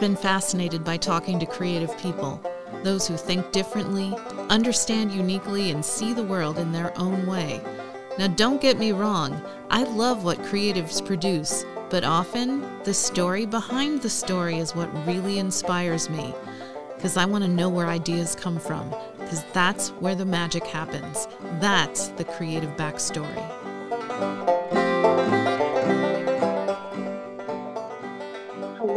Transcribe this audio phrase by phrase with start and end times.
[0.00, 2.40] been fascinated by talking to creative people,
[2.84, 4.14] those who think differently,
[4.48, 7.60] understand uniquely, and see the world in their own way.
[8.18, 9.40] Now, don't get me wrong,
[9.70, 15.38] I love what creatives produce, but often the story behind the story is what really
[15.38, 16.34] inspires me
[16.98, 21.28] because I want to know where ideas come from, because that's where the magic happens.
[21.60, 24.57] That's the creative backstory.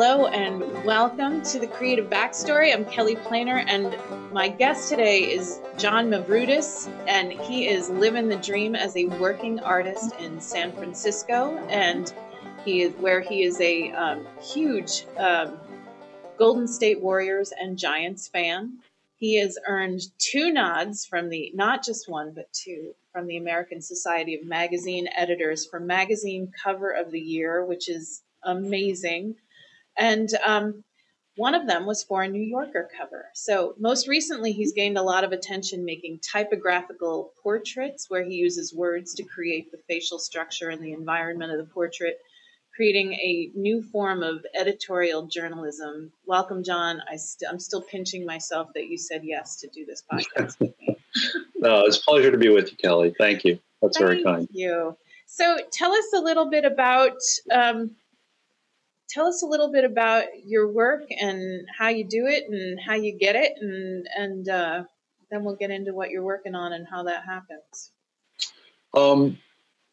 [0.03, 2.73] Hello and welcome to the Creative Backstory.
[2.73, 3.95] I'm Kelly Planer, and
[4.33, 9.59] my guest today is John Mavroudis, and he is living the dream as a working
[9.59, 12.11] artist in San Francisco, and
[12.65, 15.55] he is where he is a um, huge um,
[16.35, 18.79] Golden State Warriors and Giants fan.
[19.17, 23.83] He has earned two nods from the, not just one, but two, from the American
[23.83, 29.35] Society of Magazine Editors for Magazine Cover of the Year, which is amazing.
[29.97, 30.83] And um,
[31.37, 33.25] one of them was for a New Yorker cover.
[33.33, 38.73] So, most recently, he's gained a lot of attention making typographical portraits where he uses
[38.73, 42.19] words to create the facial structure and the environment of the portrait,
[42.75, 46.11] creating a new form of editorial journalism.
[46.25, 47.01] Welcome, John.
[47.09, 50.73] I st- I'm still pinching myself that you said yes to do this podcast with
[50.81, 50.97] me.
[51.55, 53.15] no, it's a pleasure to be with you, Kelly.
[53.17, 53.57] Thank you.
[53.81, 54.49] That's Thank very kind.
[54.51, 54.97] you.
[55.27, 57.17] So, tell us a little bit about.
[57.49, 57.95] Um,
[59.11, 62.95] tell us a little bit about your work and how you do it and how
[62.95, 64.83] you get it and and uh,
[65.29, 67.91] then we'll get into what you're working on and how that happens.
[68.93, 69.37] Um,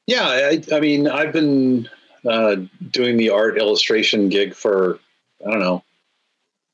[0.06, 1.88] yeah I, I, mean i've been
[2.26, 2.56] uh,
[2.90, 4.98] doing the art illustration gig for
[5.46, 5.84] i don't know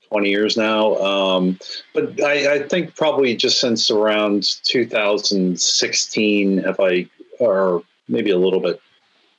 [0.09, 0.95] 20 years now.
[0.99, 1.59] Um,
[1.93, 7.09] but I, I, think probably just since around 2016 have i
[7.41, 8.81] or maybe a little bit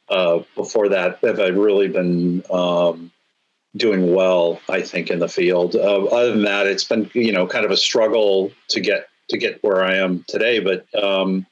[0.10, 3.12] uh, before that have I really been um,
[3.76, 4.60] doing well.
[4.70, 5.76] I think in the field.
[5.76, 9.38] Uh, other than that, it's been you know kind of a struggle to get to
[9.38, 10.60] get where I am today.
[10.60, 11.46] But um,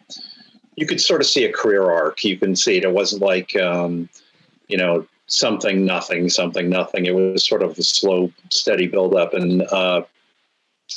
[0.75, 2.23] you could sort of see a career arc.
[2.23, 2.83] You can see it.
[2.83, 4.09] It wasn't like um,
[4.67, 7.05] you know something nothing something nothing.
[7.05, 10.03] It was sort of a slow, steady build up, and uh,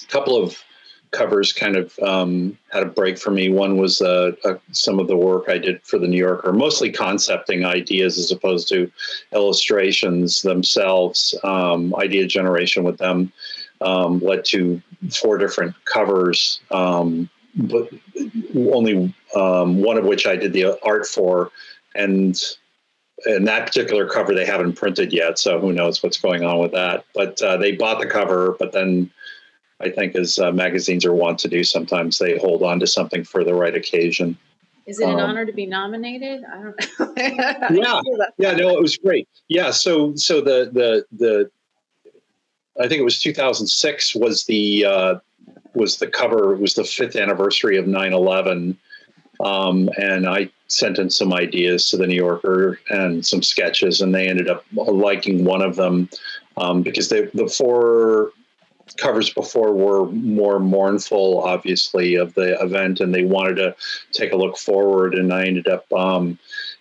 [0.03, 0.62] a couple of
[1.11, 3.49] covers kind of um, had a break for me.
[3.49, 6.91] One was uh, uh, some of the work I did for the New Yorker, mostly
[6.91, 8.91] concepting ideas as opposed to
[9.33, 11.34] illustrations themselves.
[11.44, 13.33] Um, idea generation with them
[13.81, 14.81] um, led to
[15.11, 17.88] four different covers, um, but
[18.55, 21.50] only um, one of which I did the art for,
[21.94, 22.41] and.
[23.25, 26.73] In that particular cover, they haven't printed yet, so who knows what's going on with
[26.73, 27.06] that.
[27.15, 29.11] But uh, they bought the cover, but then
[29.81, 33.25] I think, as uh, magazines are wont to do, sometimes they hold on to something
[33.25, 34.38] for the right occasion.
[34.87, 36.44] Is it an um, honor to be nominated?
[36.44, 37.12] I don't know.
[37.70, 38.00] yeah,
[38.38, 39.28] yeah, no, it was great.
[39.48, 41.50] Yeah, so so the the the
[42.81, 45.14] I think it was 2006 was the uh,
[45.75, 48.76] was the cover was the fifth anniversary of 9/11,
[49.41, 54.14] um, and I sent in some ideas to the New Yorker and some sketches, and
[54.14, 56.08] they ended up liking one of them
[56.56, 58.32] um, because they, the four
[58.97, 63.75] covers before were more mournful, obviously, of the event, and they wanted to
[64.13, 65.15] take a look forward.
[65.15, 66.39] And I ended up um,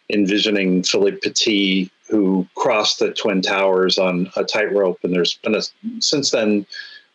[0.09, 4.99] envisioning Philippe Petit, who crossed the Twin Towers on a tightrope.
[5.03, 5.61] And there's been a,
[5.99, 6.65] since then,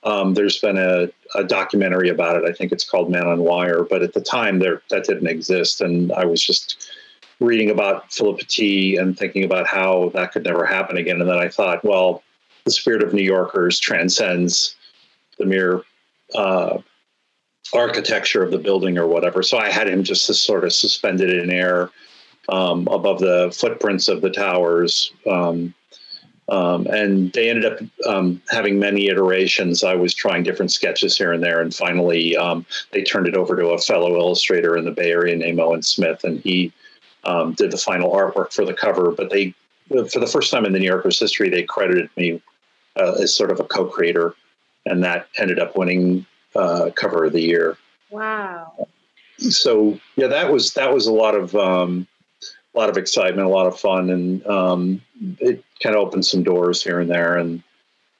[0.02, 2.48] um, there's been a, a, documentary about it.
[2.48, 3.84] I think it's called Man on Wire.
[3.84, 6.90] But at the time, there that didn't exist, and I was just
[7.38, 11.20] reading about Philippe Petit and thinking about how that could never happen again.
[11.20, 12.22] And then I thought, well,
[12.64, 14.76] the spirit of New Yorkers transcends
[15.40, 15.82] the mere
[16.36, 16.78] uh,
[17.74, 19.42] architecture of the building or whatever.
[19.42, 21.90] So I had him just sort of suspended in air
[22.48, 25.12] um, above the footprints of the towers.
[25.28, 25.74] Um,
[26.48, 29.84] um, and they ended up um, having many iterations.
[29.84, 33.54] I was trying different sketches here and there, and finally um, they turned it over
[33.54, 36.72] to a fellow illustrator in the Bay Area named Owen Smith, and he
[37.22, 39.12] um, did the final artwork for the cover.
[39.12, 39.54] But they,
[39.88, 42.42] for the first time in the New Yorker's history, they credited me
[42.96, 44.34] uh, as sort of a co-creator
[44.86, 47.76] and that ended up winning uh, cover of the year.
[48.10, 48.88] Wow!
[49.38, 52.06] So yeah, that was that was a lot of um,
[52.74, 55.02] a lot of excitement, a lot of fun, and um,
[55.38, 57.62] it kind of opened some doors here and there, and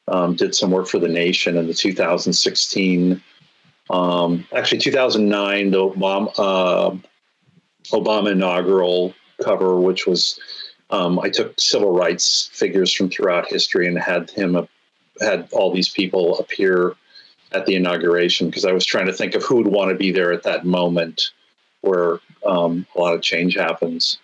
[0.09, 3.23] um, did some work for the Nation in the 2016.
[3.91, 6.97] Um, actually, 2009, the Obama, uh,
[7.93, 10.39] Obama inaugural cover, which was
[10.91, 14.57] um, I took civil rights figures from throughout history and had him
[15.21, 16.95] had all these people appear
[17.53, 20.13] at the inauguration because I was trying to think of who would want to be
[20.13, 21.33] there at that moment
[21.81, 24.19] where um, a lot of change happens.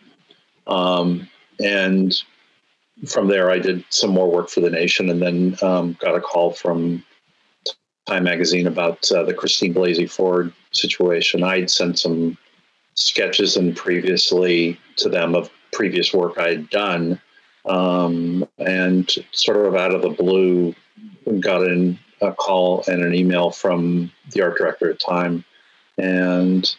[0.67, 1.29] Um,
[1.61, 2.15] and
[3.07, 6.21] from there, I did some more work for the Nation, and then um, got a
[6.21, 7.05] call from
[8.07, 11.43] Time Magazine about uh, the Christine Blasey Ford situation.
[11.43, 12.39] I'd sent some
[12.95, 17.21] sketches and previously to them of previous work I had done,
[17.67, 20.75] um, and sort of out of the blue,
[21.41, 25.45] got in a call and an email from the art director at Time,
[25.99, 26.75] and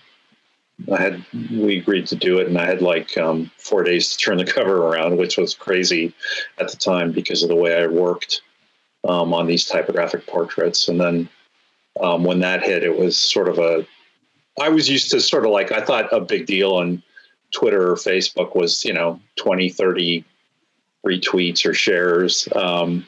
[0.91, 4.17] I had we agreed to do it, and I had like um, four days to
[4.17, 6.13] turn the cover around, which was crazy
[6.59, 8.41] at the time because of the way I worked
[9.07, 10.87] um, on these typographic portraits.
[10.87, 11.29] And then
[12.01, 13.85] um, when that hit, it was sort of a.
[14.59, 17.03] I was used to sort of like I thought a big deal on
[17.51, 20.25] Twitter or Facebook was you know 20, 30
[21.05, 22.47] retweets or shares.
[22.55, 23.05] Um,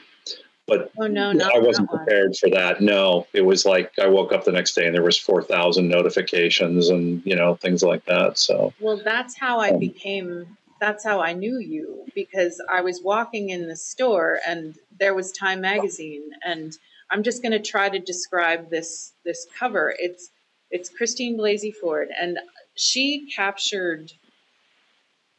[0.70, 2.82] but oh, no, I wasn't prepared for that.
[2.82, 6.90] No, it was like I woke up the next day and there was 4,000 notifications
[6.90, 8.38] and, you know, things like that.
[8.38, 13.02] So, well, that's how I um, became, that's how I knew you because I was
[13.04, 16.78] walking in the store and there was Time Magazine and
[17.12, 19.94] I'm just going to try to describe this, this cover.
[19.98, 20.30] It's,
[20.70, 22.40] it's Christine Blasey Ford and
[22.76, 24.14] she captured,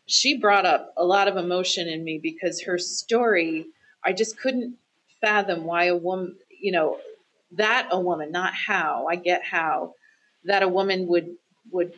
[0.07, 3.67] she brought up a lot of emotion in me because her story,
[4.05, 4.77] I just couldn't
[5.21, 6.99] fathom why a woman, you know,
[7.53, 9.07] that a woman, not how.
[9.11, 9.95] I get how
[10.45, 11.37] that a woman would
[11.71, 11.93] would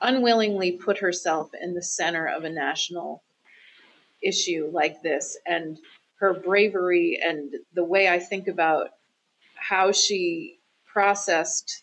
[0.00, 3.22] unwillingly put herself in the center of a national
[4.22, 5.78] issue like this and
[6.20, 8.90] her bravery and the way I think about
[9.54, 11.82] how she processed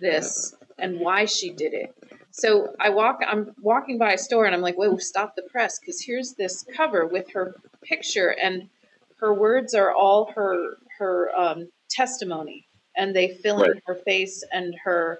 [0.00, 1.94] this and why she did it.
[2.38, 5.78] So I walk I'm walking by a store and I'm like, "Whoa, stop the press
[5.78, 8.68] because here's this cover with her picture and
[9.20, 12.66] her words are all her her um, testimony
[12.96, 13.70] and they fill right.
[13.70, 15.18] in her face and her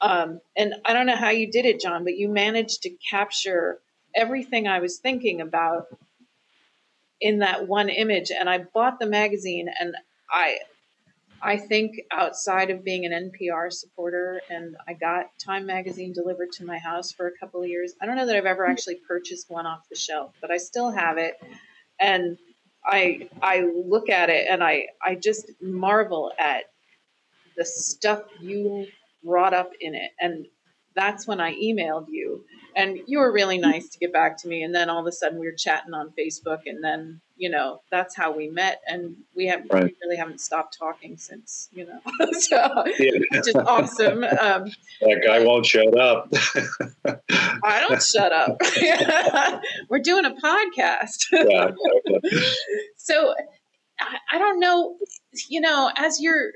[0.00, 3.78] um, and I don't know how you did it, John, but you managed to capture
[4.14, 5.88] everything I was thinking about
[7.20, 8.30] in that one image.
[8.30, 9.94] And I bought the magazine, and
[10.30, 10.58] I,
[11.42, 16.64] I think outside of being an NPR supporter, and I got Time magazine delivered to
[16.64, 17.94] my house for a couple of years.
[18.00, 20.90] I don't know that I've ever actually purchased one off the shelf, but I still
[20.90, 21.34] have it.
[21.98, 22.38] And
[22.84, 26.64] I I look at it and I I just marvel at
[27.56, 28.86] the stuff you
[29.22, 30.10] brought up in it.
[30.20, 30.46] And
[30.94, 32.44] that's when I emailed you.
[32.74, 34.62] And you were really nice to get back to me.
[34.62, 37.80] And then all of a sudden we were chatting on Facebook and then you know
[37.90, 39.84] that's how we met and we have right.
[39.84, 42.00] we really haven't stopped talking since you know.
[42.32, 42.56] So
[42.98, 43.18] yeah.
[43.30, 44.70] which is awesome um,
[45.00, 46.32] that guy won't shut up.
[47.64, 48.60] I don't shut up.
[49.88, 51.26] We're doing a podcast.
[51.32, 51.70] Yeah,
[52.96, 53.34] so
[53.98, 54.96] I, I don't know
[55.48, 56.52] you know as you're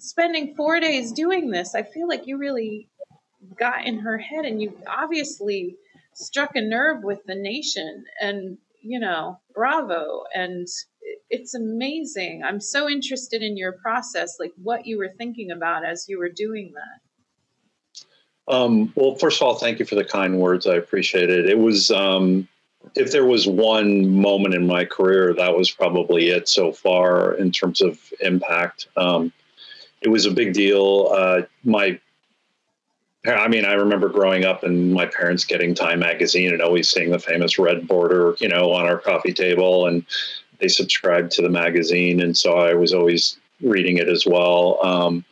[0.00, 2.88] spending four days doing this I feel like you really
[3.56, 5.76] got in her head and you obviously
[6.14, 10.24] struck a nerve with the nation and you know bravo.
[10.34, 10.68] And
[11.30, 12.42] it's amazing.
[12.44, 16.28] I'm so interested in your process like what you were thinking about as you were
[16.28, 18.54] doing that.
[18.54, 20.66] Um, well first of all thank you for the kind words.
[20.66, 21.48] I appreciate it.
[21.48, 22.46] It was um,
[22.94, 27.50] if there was one moment in my career that was probably it so far in
[27.50, 28.88] terms of impact.
[28.96, 29.32] Um,
[30.02, 31.10] it was a big deal.
[31.10, 31.98] Uh, my
[33.26, 37.10] I mean, I remember growing up and my parents getting Time magazine and always seeing
[37.10, 39.86] the famous red border, you know, on our coffee table.
[39.86, 40.04] And
[40.58, 42.20] they subscribed to the magazine.
[42.20, 44.78] And so I was always reading it as well.
[44.84, 45.24] Um,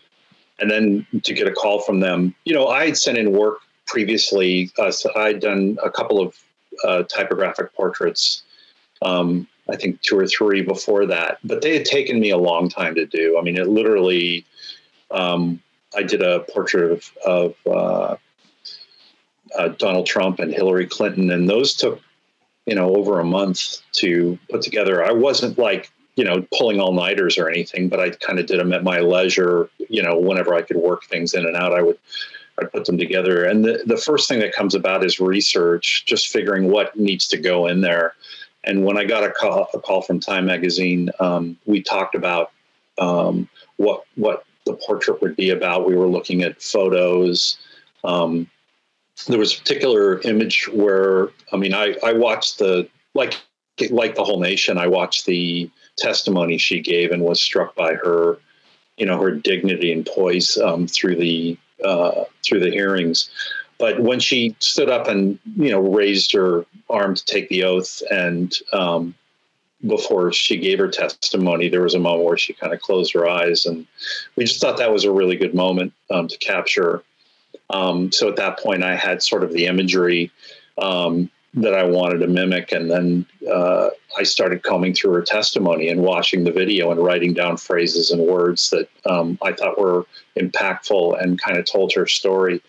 [0.58, 3.58] and then to get a call from them, you know, I had sent in work
[3.86, 4.70] previously.
[4.78, 6.34] Uh, so I'd done a couple of
[6.84, 8.42] uh, typographic portraits,
[9.02, 12.68] um, I think two or three before that, but they had taken me a long
[12.68, 13.38] time to do.
[13.38, 14.44] I mean, it literally,
[15.10, 15.60] um,
[15.94, 18.16] I did a portrait of, of uh,
[19.56, 22.00] uh, Donald Trump and Hillary Clinton, and those took
[22.66, 25.04] you know over a month to put together.
[25.04, 28.60] I wasn't like you know pulling all nighters or anything, but I kind of did
[28.60, 29.68] them at my leisure.
[29.88, 31.98] You know, whenever I could work things in and out, I would
[32.60, 33.44] I put them together.
[33.44, 37.38] And the the first thing that comes about is research, just figuring what needs to
[37.38, 38.14] go in there.
[38.64, 42.52] And when I got a call, a call from Time Magazine, um, we talked about
[42.98, 45.86] um, what what the portrait would be about.
[45.86, 47.58] We were looking at photos.
[48.04, 48.48] Um,
[49.28, 53.34] there was a particular image where, I mean, I, I watched the, like,
[53.90, 58.38] like the whole nation, I watched the testimony she gave and was struck by her,
[58.96, 63.30] you know, her dignity and poise um, through the, uh, through the hearings.
[63.78, 68.02] But when she stood up and, you know, raised her arm to take the oath
[68.10, 69.14] and, um,
[69.86, 73.28] before she gave her testimony, there was a moment where she kind of closed her
[73.28, 73.86] eyes, and
[74.36, 77.02] we just thought that was a really good moment um, to capture.
[77.70, 80.30] Um, so at that point, I had sort of the imagery.
[80.78, 82.72] Um, that I wanted to mimic.
[82.72, 87.34] And then uh, I started combing through her testimony and watching the video and writing
[87.34, 92.06] down phrases and words that um, I thought were impactful and kind of told her
[92.06, 92.62] story.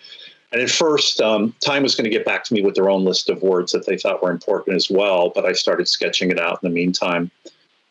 [0.54, 3.04] And at first, um, Time was going to get back to me with their own
[3.04, 5.32] list of words that they thought were important as well.
[5.34, 7.32] But I started sketching it out in the meantime.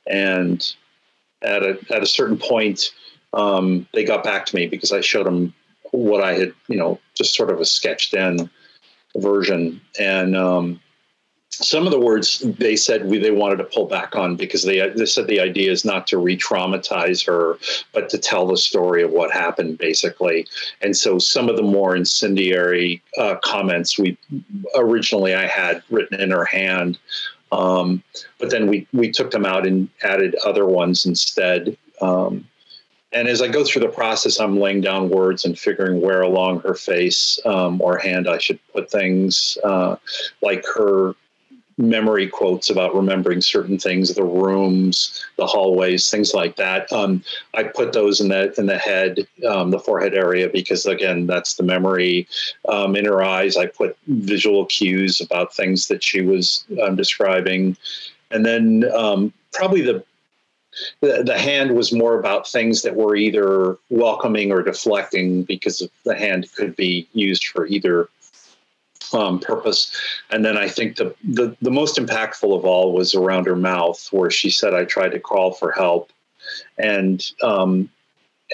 [0.07, 0.65] And
[1.43, 2.93] at a, at a certain point,
[3.33, 5.53] um, they got back to me because I showed them
[5.91, 8.49] what I had, you know, just sort of a sketched in
[9.17, 9.81] version.
[9.99, 10.81] And um,
[11.55, 14.89] some of the words they said we, they wanted to pull back on because they,
[14.91, 17.59] they said the idea is not to re-traumatize her,
[17.93, 20.47] but to tell the story of what happened, basically.
[20.81, 24.17] And so some of the more incendiary uh, comments we
[24.75, 26.99] originally I had written in her hand.
[27.53, 28.03] Um,
[28.39, 31.77] but then we we took them out and added other ones instead.
[32.01, 32.49] Um,
[33.13, 36.61] and as I go through the process, I'm laying down words and figuring where along
[36.61, 39.97] her face um, or hand I should put things, uh,
[40.41, 41.15] like her
[41.79, 46.93] memory quotes about remembering certain things, the rooms, the hallways, things like that.
[46.93, 47.23] Um,
[47.55, 51.55] I put those in the in the head, um, the forehead area, because again, that's
[51.55, 52.29] the memory.
[52.69, 57.77] Um, in her eyes, I put visual cues about things that she was um, describing,
[58.31, 60.05] and then um, probably the
[61.01, 66.15] the, the hand was more about things that were either welcoming or deflecting because the
[66.15, 68.09] hand could be used for either
[69.15, 69.95] um, purpose.
[70.31, 74.09] And then I think the, the, the most impactful of all was around her mouth,
[74.11, 76.11] where she said, "I tried to call for help,"
[76.79, 77.91] and um,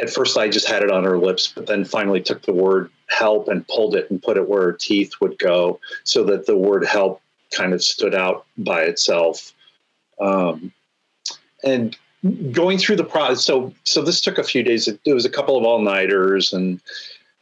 [0.00, 2.90] at first I just had it on her lips, but then finally took the word
[3.08, 6.56] help and pulled it and put it where her teeth would go, so that the
[6.56, 9.52] word help kind of stood out by itself.
[10.20, 10.72] Um,
[11.64, 11.96] and
[12.50, 15.56] going through the process so so this took a few days it, was a couple
[15.56, 16.80] of all nighters and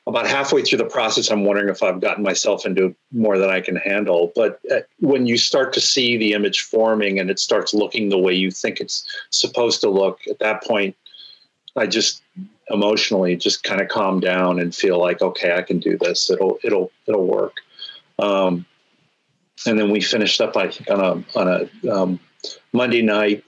[0.07, 3.61] about halfway through the process i'm wondering if i've gotten myself into more than i
[3.61, 4.33] can handle.
[4.35, 8.19] But uh, when you start to see the image forming and it starts looking the
[8.19, 10.97] way you think it's supposed to look at that point
[11.77, 12.23] i just
[12.71, 16.31] emotionally just kind of calm down and feel like okay i can do this.
[16.31, 17.57] It'll it'll it'll work.
[18.19, 18.65] Um,
[19.67, 22.21] and then we finished up i think on a on a um,
[22.73, 23.45] monday night.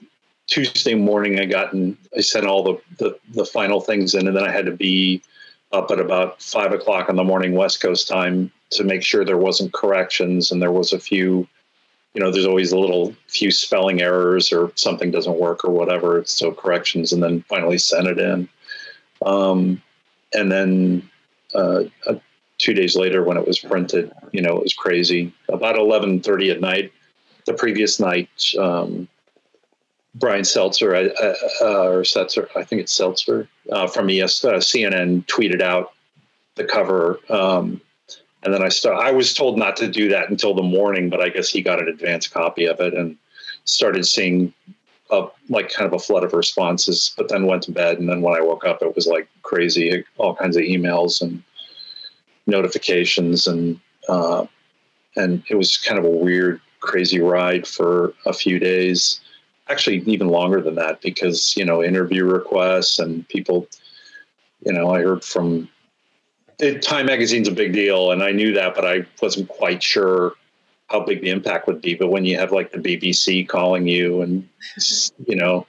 [0.47, 4.35] Tuesday morning, I got and I sent all the, the, the final things in, and
[4.35, 5.21] then I had to be
[5.71, 9.37] up at about five o'clock in the morning West Coast time to make sure there
[9.37, 11.47] wasn't corrections, and there was a few.
[12.15, 16.23] You know, there's always a little few spelling errors or something doesn't work or whatever.
[16.25, 18.49] So corrections, and then finally sent it in.
[19.23, 19.81] Um,
[20.33, 21.07] and then
[21.53, 22.15] uh, uh,
[22.57, 25.33] two days later, when it was printed, you know, it was crazy.
[25.49, 26.91] About eleven thirty at night,
[27.45, 29.07] the previous night, um,
[30.19, 35.25] Brian Seltzer, uh, uh, or Setzer, I think it's Seltzer uh, from ES, uh, CNN
[35.25, 35.93] tweeted out
[36.55, 37.19] the cover.
[37.29, 37.81] Um,
[38.43, 41.21] and then I start, I was told not to do that until the morning, but
[41.21, 43.15] I guess he got an advance copy of it and
[43.63, 44.53] started seeing
[45.09, 47.97] a, like kind of a flood of responses, but then went to bed.
[47.97, 51.41] And then when I woke up, it was like crazy, all kinds of emails and
[52.45, 53.47] notifications.
[53.47, 54.45] And, uh,
[55.15, 59.21] and it was kind of a weird, crazy ride for a few days
[59.69, 63.67] actually even longer than that because you know interview requests and people
[64.65, 65.69] you know i heard from
[66.59, 70.33] it, time magazine's a big deal and i knew that but i wasn't quite sure
[70.89, 71.93] how big the impact would be.
[71.93, 74.47] But when you have like the bbc calling you and
[75.25, 75.65] you know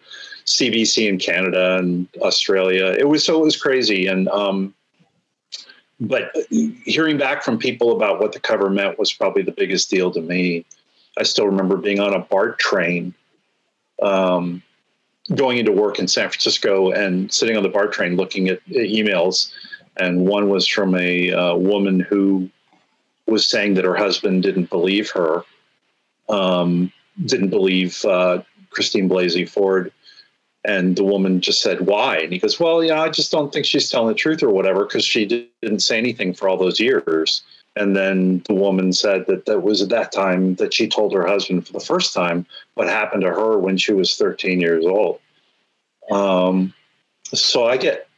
[0.47, 4.07] cbc in canada and australia it was so it was crazy.
[4.07, 4.75] And um
[6.03, 6.35] but
[6.87, 10.23] hearing back from people about what the cover meant was probably the biggest deal to
[10.23, 10.65] me.
[11.19, 13.15] I still remember being on a bart train
[14.03, 14.63] um,
[15.35, 19.53] going into work in San Francisco and sitting on the BART train looking at emails.
[19.97, 22.49] And one was from a uh, woman who
[23.27, 25.45] was saying that her husband didn't believe her,
[26.29, 26.93] um,
[27.27, 29.93] didn't believe uh, Christine Blasey Ford.
[30.65, 32.19] And the woman just said, Why?
[32.19, 34.85] And he goes, Well, yeah, I just don't think she's telling the truth or whatever
[34.85, 35.25] because she
[35.63, 37.43] didn't say anything for all those years.
[37.77, 41.27] And then the woman said that that was at that time that she told her
[41.27, 45.21] husband for the first time what happened to her when she was 13 years old.
[46.11, 46.75] Um,
[47.25, 48.09] so I get,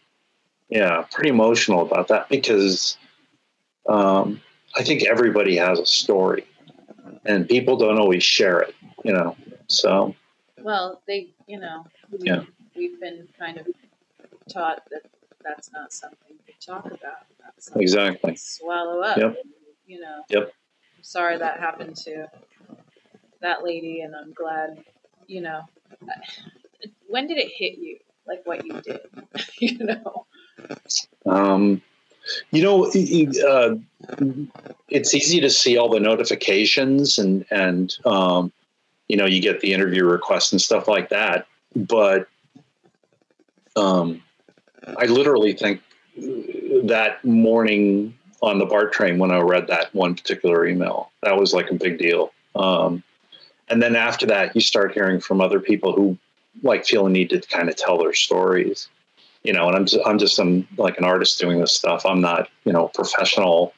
[0.70, 2.96] yeah, pretty emotional about that because
[3.86, 4.40] um,
[4.74, 6.46] I think everybody has a story
[7.24, 9.36] and people don't always share it, you know.
[9.66, 10.14] So,
[10.58, 12.44] well, they, you know, we, yeah.
[12.74, 13.66] we've been kind of
[14.48, 15.02] taught that
[15.44, 19.16] that's not something talk about exactly swallow up.
[19.16, 19.36] Yep.
[19.86, 20.22] You know.
[20.28, 20.52] Yep.
[20.96, 22.26] I'm sorry that happened to
[23.40, 24.82] that lady, and I'm glad.
[25.26, 25.60] You know,
[27.08, 27.98] when did it hit you?
[28.26, 29.00] Like what you did?
[29.58, 30.26] you know.
[31.26, 31.82] Um.
[32.52, 33.74] You know, uh,
[34.88, 38.52] it's easy to see all the notifications and and um,
[39.08, 41.48] you know you get the interview requests and stuff like that.
[41.74, 42.28] But
[43.74, 44.22] um,
[44.98, 45.82] I literally think
[46.16, 51.54] that morning on the BART train when I read that one particular email, that was
[51.54, 52.32] like a big deal.
[52.54, 53.02] Um,
[53.68, 56.18] and then after that, you start hearing from other people who
[56.62, 58.88] like feel a need to kind of tell their stories
[59.42, 62.06] you know, and I'm just, I'm just some like an artist doing this stuff.
[62.06, 63.74] I'm not, you know, professional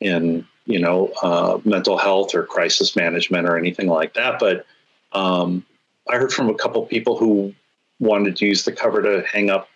[0.00, 4.38] in, you know, uh, mental health or crisis management or anything like that.
[4.38, 4.64] But
[5.12, 5.64] um,
[6.08, 7.54] I heard from a couple people who
[7.98, 9.68] wanted to use the cover to hang up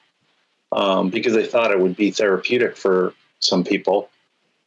[0.74, 4.10] um, because they thought it would be therapeutic for some people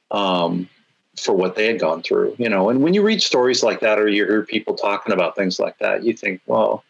[0.09, 0.67] um,
[1.15, 2.69] for what they had gone through, you know.
[2.69, 5.77] And when you read stories like that or you hear people talking about things like
[5.77, 6.83] that, you think, well,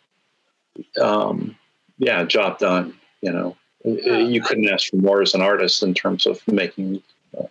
[1.01, 1.57] um,
[1.97, 6.25] yeah, job done you know you couldn't ask for more as an artist in terms
[6.25, 7.01] of making
[7.37, 7.43] uh,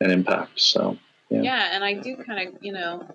[0.00, 0.96] an impact so
[1.30, 1.42] yeah.
[1.42, 3.06] yeah and i do kind of you know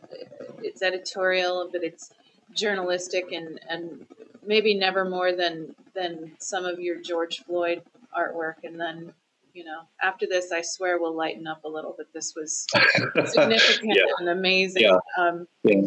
[0.63, 2.11] it's editorial but it's
[2.53, 4.05] journalistic and and
[4.45, 7.81] maybe never more than than some of your george floyd
[8.17, 9.13] artwork and then
[9.53, 12.65] you know after this i swear we'll lighten up a little but this was
[13.25, 14.03] significant yeah.
[14.19, 14.99] and amazing yeah.
[15.17, 15.81] Um, yeah.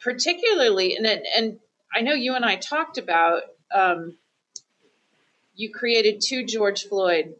[0.00, 1.58] particularly and and
[1.94, 4.16] i know you and i talked about um,
[5.60, 7.34] you created two George Floyd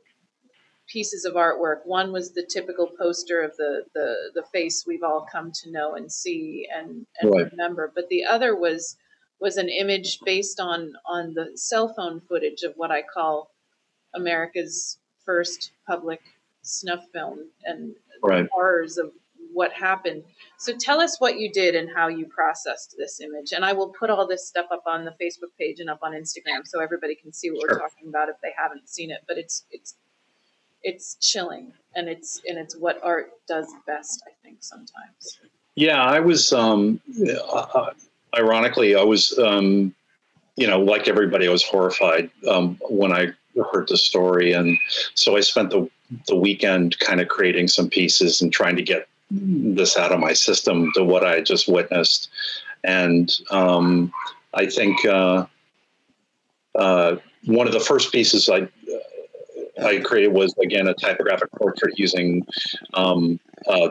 [0.90, 1.78] pieces of artwork.
[1.84, 5.94] One was the typical poster of the the, the face we've all come to know
[5.94, 7.50] and see and, and right.
[7.50, 8.96] remember, but the other was
[9.40, 13.50] was an image based on on the cell phone footage of what I call
[14.14, 16.20] America's first public
[16.62, 18.42] snuff film and right.
[18.42, 19.12] the horrors of
[19.52, 20.22] what happened.
[20.58, 23.52] So tell us what you did and how you processed this image.
[23.52, 26.12] And I will put all this stuff up on the Facebook page and up on
[26.12, 27.70] Instagram so everybody can see what sure.
[27.72, 29.22] we're talking about if they haven't seen it.
[29.26, 29.94] But it's it's
[30.82, 35.40] it's chilling and it's and it's what art does best, I think, sometimes.
[35.74, 37.00] Yeah, I was um
[37.52, 37.90] uh,
[38.34, 39.94] ironically I was um
[40.60, 43.28] you know, like everybody, I was horrified um, when I
[43.72, 44.76] heard the story, and
[45.14, 45.88] so I spent the
[46.26, 50.34] the weekend kind of creating some pieces and trying to get this out of my
[50.34, 52.28] system to what I just witnessed.
[52.84, 54.12] And um,
[54.54, 55.46] I think uh,
[56.74, 57.16] uh,
[57.46, 58.68] one of the first pieces I
[59.80, 62.46] I created was again a typographic portrait using
[62.94, 63.90] um, uh,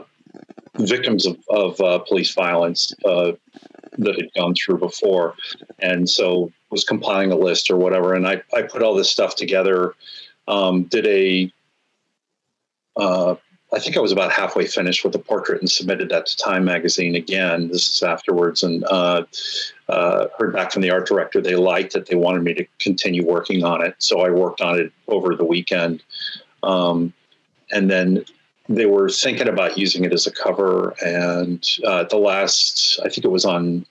[0.77, 3.33] victims of, of uh, police violence uh,
[3.97, 5.35] that had gone through before,
[5.79, 8.13] and so was compiling a list or whatever.
[8.13, 9.93] And I, I put all this stuff together,
[10.47, 11.51] um, did a
[12.95, 13.35] uh,
[13.71, 16.65] I think I was about halfway finished with the portrait and submitted that to Time
[16.65, 17.67] Magazine again.
[17.67, 19.23] This is afterwards, and uh,
[19.87, 21.39] uh, heard back from the art director.
[21.39, 22.07] They liked it.
[22.07, 25.45] They wanted me to continue working on it, so I worked on it over the
[25.45, 26.03] weekend.
[26.63, 27.13] Um,
[27.71, 28.25] and then
[28.67, 30.95] they were thinking about using it as a cover.
[31.05, 33.85] And uh, the last, I think it was on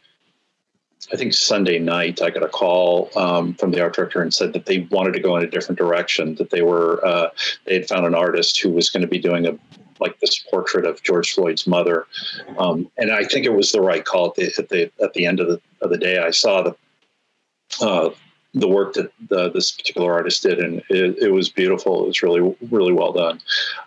[1.12, 4.52] I think Sunday night, I got a call um, from the art director and said
[4.52, 6.34] that they wanted to go in a different direction.
[6.36, 7.30] That they were uh,
[7.64, 9.56] they had found an artist who was going to be doing a
[10.00, 12.06] like this portrait of George Floyd's mother,
[12.58, 15.26] um, and I think it was the right call at the at the, at the
[15.26, 16.18] end of the of the day.
[16.18, 16.76] I saw the
[17.80, 18.10] uh,
[18.54, 22.04] the work that the, this particular artist did, and it, it, was beautiful.
[22.04, 23.40] It was really really well done.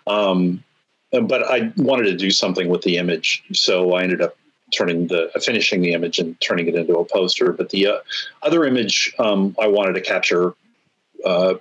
[0.06, 0.64] Um,
[1.10, 4.36] but I wanted to do something with the image, so I ended up
[4.72, 7.52] turning the finishing the image and turning it into a poster.
[7.52, 7.98] But the uh,
[8.42, 10.54] other image um, I wanted to capture
[11.24, 11.54] uh,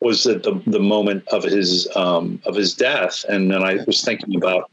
[0.00, 4.02] was at the the moment of his um, of his death, and then I was
[4.02, 4.70] thinking about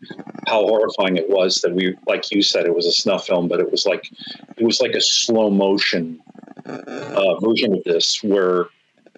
[0.47, 3.59] how horrifying it was that we, like you said, it was a snuff film, but
[3.59, 4.09] it was like
[4.57, 6.21] it was like a slow motion
[6.65, 8.67] uh, version of this where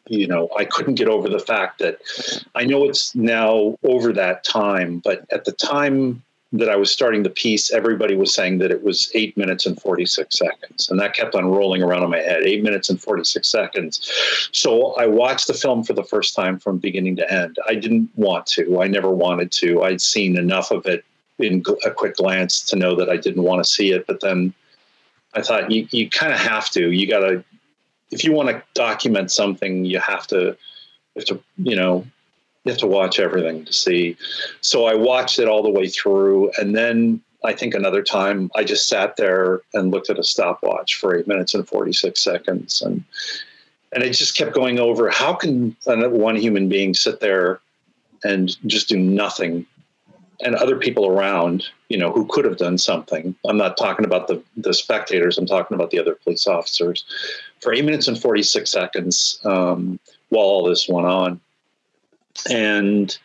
[0.07, 1.99] you know i couldn't get over the fact that
[2.55, 7.21] i know it's now over that time but at the time that I was starting
[7.21, 10.89] the piece, everybody was saying that it was eight minutes and 46 seconds.
[10.89, 14.49] And that kept on rolling around in my head eight minutes and 46 seconds.
[14.51, 17.57] So I watched the film for the first time from beginning to end.
[17.67, 19.83] I didn't want to, I never wanted to.
[19.83, 21.05] I'd seen enough of it
[21.37, 24.07] in a quick glance to know that I didn't want to see it.
[24.07, 24.53] But then
[25.35, 26.91] I thought, you, you kind of have to.
[26.91, 27.43] You got to,
[28.09, 30.57] if you want to document something, you have to,
[31.15, 32.07] have to, you know,
[32.63, 34.17] you have to watch everything to see.
[34.61, 36.51] So I watched it all the way through.
[36.59, 40.95] And then I think another time I just sat there and looked at a stopwatch
[40.95, 42.81] for eight minutes and 46 seconds.
[42.81, 43.03] And,
[43.93, 47.61] and it just kept going over how can one human being sit there
[48.23, 49.65] and just do nothing
[50.41, 53.35] and other people around, you know, who could have done something.
[53.45, 55.37] I'm not talking about the, the spectators.
[55.37, 57.03] I'm talking about the other police officers
[57.61, 61.41] for eight minutes and 46 seconds um, while all this went on
[62.49, 63.17] and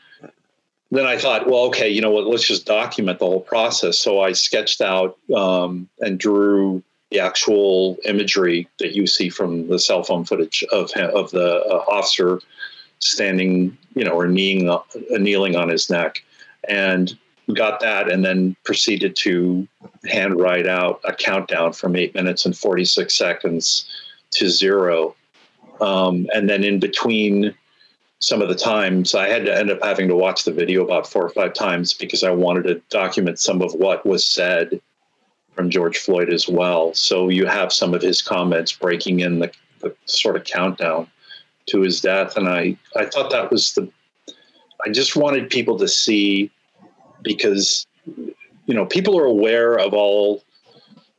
[0.91, 2.27] then I thought, well, okay, you know what?
[2.27, 3.99] Let's just document the whole process.
[3.99, 9.79] So I sketched out um, and drew the actual imagery that you see from the
[9.79, 12.41] cell phone footage of of the uh, officer
[12.99, 16.23] standing, you know, or kneeling uh, kneeling on his neck,
[16.69, 17.17] and
[17.53, 19.67] got that, and then proceeded to
[20.07, 23.85] handwrite out a countdown from eight minutes and forty six seconds
[24.31, 25.15] to zero,
[25.81, 27.55] um, and then in between
[28.19, 31.07] some of the times I had to end up having to watch the video about
[31.07, 34.81] four or five times because I wanted to document some of what was said
[35.55, 36.95] from George Floyd as well.
[36.95, 41.09] So you have some of his comments breaking in the, the sort of countdown
[41.67, 42.37] to his death.
[42.37, 43.91] And I, I thought that was the,
[44.85, 46.51] I just wanted people to see
[47.23, 50.43] because, you know, people are aware of all,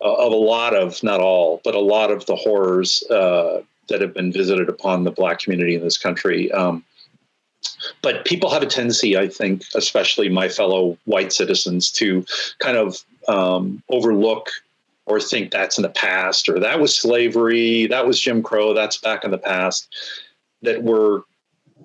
[0.01, 4.13] of a lot of, not all, but a lot of the horrors uh, that have
[4.13, 6.51] been visited upon the black community in this country.
[6.51, 6.83] Um,
[8.01, 12.25] but people have a tendency, I think, especially my fellow white citizens, to
[12.59, 14.49] kind of um, overlook
[15.05, 18.97] or think that's in the past or that was slavery, that was Jim Crow, that's
[18.97, 19.95] back in the past.
[20.61, 21.21] That we're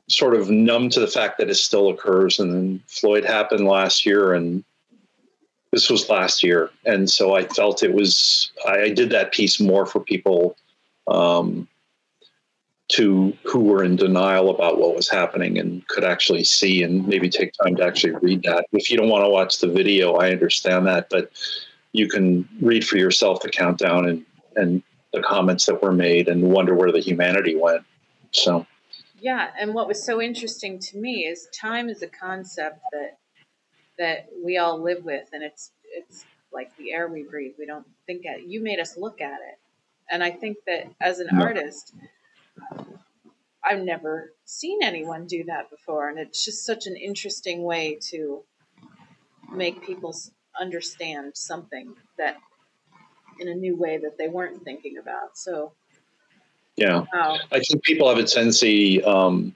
[0.09, 2.39] sort of numb to the fact that it still occurs.
[2.39, 4.65] And Floyd happened last year, and
[5.73, 8.51] this was last year, and so I felt it was.
[8.67, 10.57] I, I did that piece more for people
[11.07, 11.69] um,
[12.90, 17.29] to who were in denial about what was happening and could actually see and maybe
[17.29, 18.66] take time to actually read that.
[18.72, 21.31] If you don't want to watch the video, I understand that, but
[21.92, 24.26] you can read for yourself the countdown and
[24.57, 27.85] and the comments that were made and wonder where the humanity went.
[28.33, 28.66] So
[29.20, 33.18] yeah, and what was so interesting to me is time is a concept that
[33.98, 37.53] that we all live with and it's it's like the air we breathe.
[37.57, 38.46] We don't think at it.
[38.46, 39.59] You made us look at it.
[40.11, 41.42] And I think that as an no.
[41.42, 41.94] artist,
[43.64, 48.42] I've never seen anyone do that before, and it's just such an interesting way to
[49.53, 50.14] make people
[50.59, 52.37] understand something that
[53.38, 55.37] in a new way that they weren't thinking about.
[55.37, 55.73] So,
[56.77, 57.38] yeah, wow.
[57.53, 59.55] I think people have a tendency, um,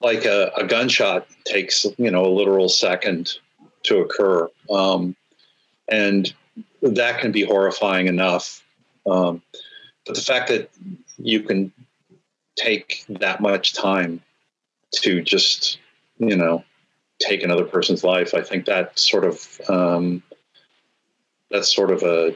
[0.00, 3.38] like a, a, gunshot takes you know a literal second
[3.84, 5.16] to occur, um,
[5.88, 6.32] and
[6.82, 8.62] that can be horrifying enough.
[9.06, 9.42] Um,
[10.06, 10.70] but the fact that
[11.18, 11.72] you can
[12.60, 14.20] take that much time
[14.92, 15.78] to just
[16.18, 16.64] you know
[17.18, 20.22] take another person's life i think that sort of um,
[21.50, 22.34] that's sort of a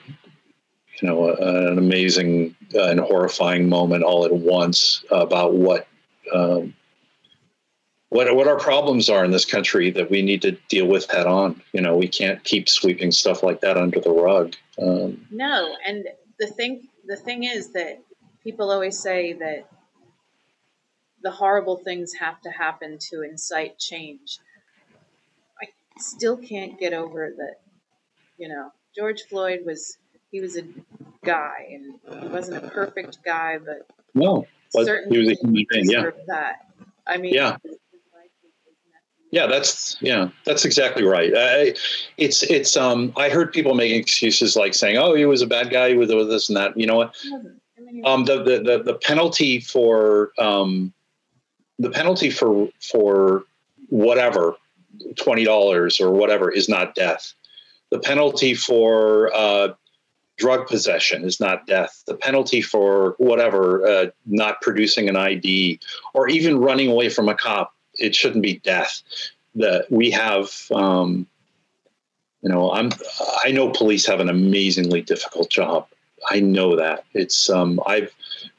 [1.00, 5.86] you know a, an amazing uh, and horrifying moment all at once about what
[6.32, 6.74] um,
[8.08, 11.26] what what our problems are in this country that we need to deal with head
[11.26, 11.60] on.
[11.72, 14.54] You know, we can't keep sweeping stuff like that under the rug.
[14.80, 16.06] Um, no, and
[16.38, 18.00] the thing the thing is that
[18.42, 19.68] people always say that
[21.24, 24.38] the horrible things have to happen to incite change.
[25.60, 25.66] I
[25.98, 27.56] still can't get over that,
[28.38, 29.96] you know, George Floyd was
[30.30, 30.62] he was a
[31.24, 35.90] guy and he wasn't a perfect guy, but no, certainly he was a human being.
[35.90, 36.66] Yeah, that.
[37.06, 37.56] I mean, yeah.
[39.30, 41.32] Yeah, that's yeah, that's exactly right.
[41.36, 41.74] I,
[42.18, 45.70] it's it's um I heard people making excuses like saying, "Oh, he was a bad
[45.70, 47.16] guy with this and that." You know what?
[48.04, 50.94] Um, the, the the the penalty for um
[51.78, 53.44] the penalty for for
[53.88, 54.56] whatever
[55.16, 57.32] twenty dollars or whatever is not death.
[57.90, 59.74] The penalty for uh,
[60.36, 62.02] drug possession is not death.
[62.06, 65.80] The penalty for whatever uh, not producing an ID
[66.12, 69.02] or even running away from a cop it shouldn't be death.
[69.56, 70.50] That we have.
[70.72, 71.26] Um,
[72.42, 72.90] you know, I'm.
[73.44, 75.86] I know police have an amazingly difficult job.
[76.28, 77.48] I know that it's.
[77.48, 78.12] Um, I've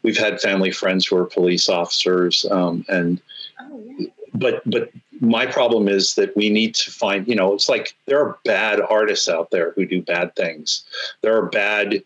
[0.03, 3.21] we've had family friends who are police officers, um, and
[3.59, 4.07] oh, yeah.
[4.33, 4.89] but but
[5.21, 7.27] my problem is that we need to find.
[7.27, 10.83] You know, it's like there are bad artists out there who do bad things.
[11.21, 12.03] There are bad.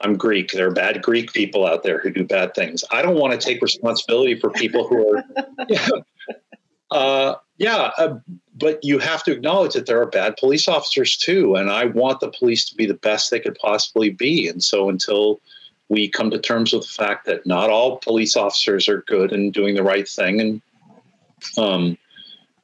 [0.00, 0.50] I'm Greek.
[0.50, 2.82] There are bad Greek people out there who do bad things.
[2.90, 5.24] I don't want to take responsibility for people who are.
[5.68, 5.88] yeah,
[6.90, 8.18] uh, yeah, uh,
[8.54, 12.20] but you have to acknowledge that there are bad police officers too, and I want
[12.20, 14.48] the police to be the best they could possibly be.
[14.48, 15.40] And so until
[15.92, 19.52] we come to terms with the fact that not all police officers are good and
[19.52, 20.40] doing the right thing.
[20.40, 20.62] And
[21.58, 21.98] um,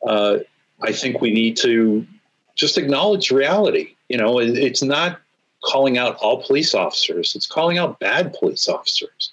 [0.06, 0.38] uh,
[0.80, 2.06] I think we need to
[2.54, 3.94] just acknowledge reality.
[4.08, 5.20] You know, it, it's not
[5.62, 9.30] calling out all police officers; it's calling out bad police officers.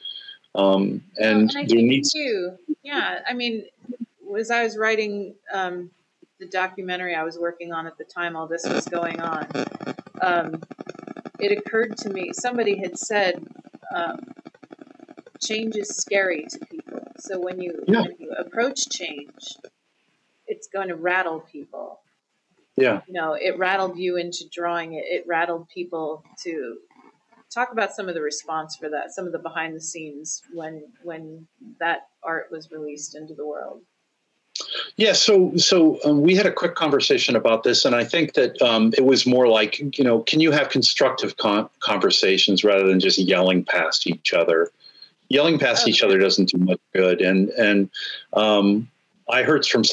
[0.55, 2.51] Um, and, and there needs too.
[2.83, 3.63] Yeah, I mean,
[4.37, 5.89] as I was writing um,
[6.39, 9.47] the documentary I was working on at the time all this was going on,
[10.21, 10.61] um,
[11.39, 13.41] it occurred to me somebody had said
[13.93, 14.19] um,
[15.41, 17.01] change is scary to people.
[17.19, 18.01] So when you, yeah.
[18.01, 19.57] when you approach change,
[20.47, 21.99] it's going to rattle people.
[22.75, 23.01] Yeah.
[23.07, 25.05] You know, it rattled you into drawing it.
[25.07, 26.77] It rattled people to
[27.53, 30.83] talk about some of the response for that, some of the behind the scenes when
[31.03, 31.47] when
[31.79, 33.81] that art was released into the world.
[34.97, 38.61] Yeah, so so um, we had a quick conversation about this, and I think that
[38.61, 42.99] um, it was more like you know, can you have constructive con- conversations rather than
[42.99, 44.69] just yelling past each other?
[45.29, 47.89] Yelling past each other doesn't do much good, and and
[48.33, 48.89] um,
[49.29, 49.83] I heard from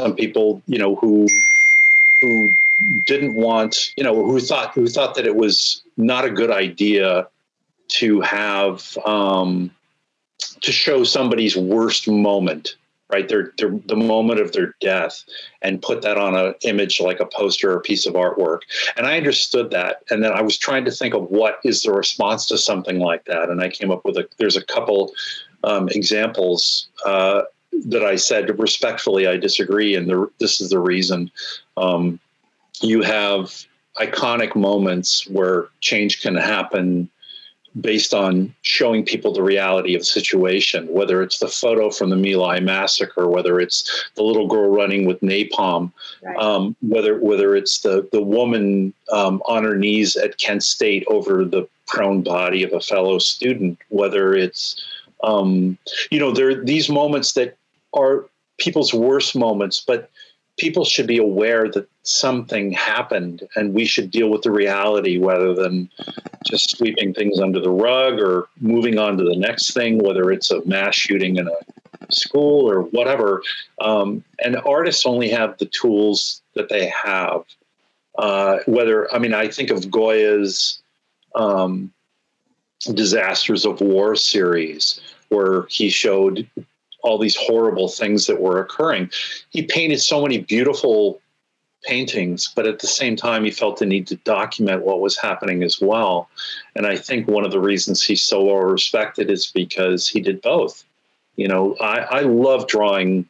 [0.00, 1.26] some people, you know, who
[2.20, 2.50] who
[3.06, 7.28] didn't want, you know, who thought who thought that it was not a good idea
[7.88, 9.70] to have um,
[10.62, 12.76] to show somebody's worst moment
[13.12, 13.28] right?
[13.28, 15.22] Their, their, the moment of their death
[15.60, 18.60] and put that on an image like a poster or a piece of artwork.
[18.96, 20.02] And I understood that.
[20.10, 23.26] And then I was trying to think of what is the response to something like
[23.26, 23.50] that.
[23.50, 25.12] And I came up with a, there's a couple
[25.62, 27.42] um, examples uh,
[27.86, 29.94] that I said respectfully, I disagree.
[29.94, 31.30] And the, this is the reason.
[31.76, 32.18] Um,
[32.80, 33.64] you have
[33.98, 37.10] iconic moments where change can happen
[37.80, 42.16] based on showing people the reality of the situation, whether it's the photo from the
[42.16, 46.36] My Lai massacre, whether it's the little girl running with napalm, right.
[46.36, 51.44] um, whether whether it's the the woman um, on her knees at Kent State over
[51.44, 54.84] the prone body of a fellow student, whether it's
[55.24, 55.78] um,
[56.10, 57.56] you know there are these moments that
[57.94, 58.26] are
[58.58, 60.10] people's worst moments, but
[60.58, 65.54] people should be aware that something happened and we should deal with the reality rather
[65.54, 65.88] than
[66.46, 70.50] just sweeping things under the rug or moving on to the next thing, whether it's
[70.50, 73.42] a mass shooting in a school or whatever.
[73.80, 77.44] Um, and artists only have the tools that they have.
[78.18, 80.82] Uh, whether, I mean, I think of Goya's
[81.34, 81.92] um,
[82.92, 86.46] Disasters of War series, where he showed
[87.02, 89.10] all these horrible things that were occurring.
[89.50, 91.20] He painted so many beautiful
[91.84, 95.62] paintings, but at the same time, he felt the need to document what was happening
[95.62, 96.28] as well.
[96.76, 100.40] And I think one of the reasons he's so well respected is because he did
[100.42, 100.84] both.
[101.36, 103.26] You know, I, I love drawing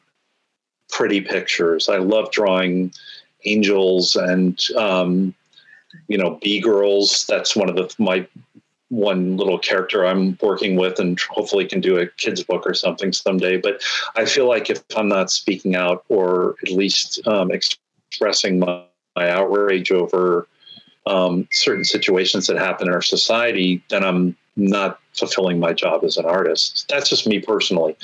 [0.91, 1.89] pretty pictures.
[1.89, 2.93] I love drawing
[3.45, 5.35] angels and um,
[6.09, 7.25] you know b girls.
[7.29, 8.27] That's one of the my
[8.93, 13.11] one little character I'm working with, and hopefully can do a kids book or something
[13.11, 13.57] someday.
[13.57, 13.83] But
[14.17, 18.85] I feel like if I'm not speaking out or at least um, expressing my,
[19.17, 20.47] my, outrage over
[21.07, 26.19] um, certain situations that happen in our society, then I'm not fulfilling my job as
[26.19, 26.85] an artist.
[26.91, 27.97] That's just me personally.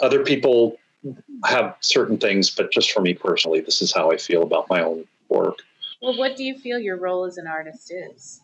[0.00, 0.78] Other people
[1.44, 4.80] have certain things, but just for me personally, this is how I feel about my
[4.80, 5.58] own work.
[6.00, 8.42] Well, what do you feel your role as an artist is?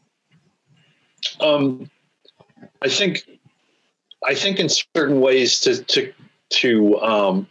[1.41, 1.91] Um,
[2.83, 3.27] I think,
[4.25, 6.13] I think in certain ways to to
[6.51, 7.47] to um,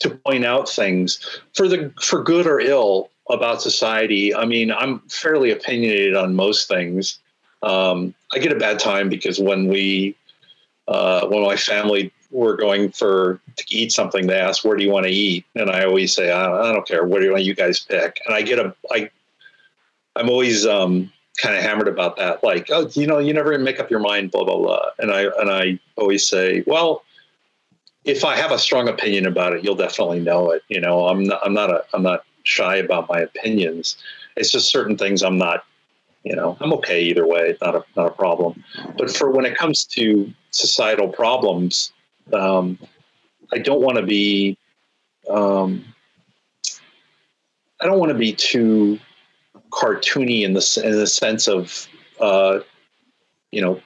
[0.00, 4.34] to point out things for the for good or ill about society.
[4.34, 7.18] I mean, I'm fairly opinionated on most things.
[7.62, 10.16] Um, I get a bad time because when we
[10.86, 14.90] uh, when my family were going for to eat something, they ask, "Where do you
[14.90, 17.04] want to eat?" And I always say, "I, I don't care.
[17.04, 17.44] What do you want?
[17.44, 19.10] You guys pick." And I get a I
[20.16, 22.42] I'm always um, kind of hammered about that.
[22.44, 24.90] Like, oh, you know, you never make up your mind, blah blah blah.
[24.98, 27.04] And I and I always say, well,
[28.04, 30.62] if I have a strong opinion about it, you'll definitely know it.
[30.68, 33.96] You know, I'm not I'm not a I'm not shy about my opinions.
[34.36, 35.64] It's just certain things I'm not.
[36.24, 37.56] You know, I'm okay either way.
[37.62, 38.62] Not a not a problem.
[38.98, 41.92] But for when it comes to societal problems,
[42.32, 42.78] um,
[43.52, 44.58] I don't want to be.
[45.30, 45.84] Um,
[47.80, 48.98] I don't want to be too
[49.70, 51.86] cartoony in the in the sense of
[52.20, 52.60] uh,
[53.50, 53.80] you know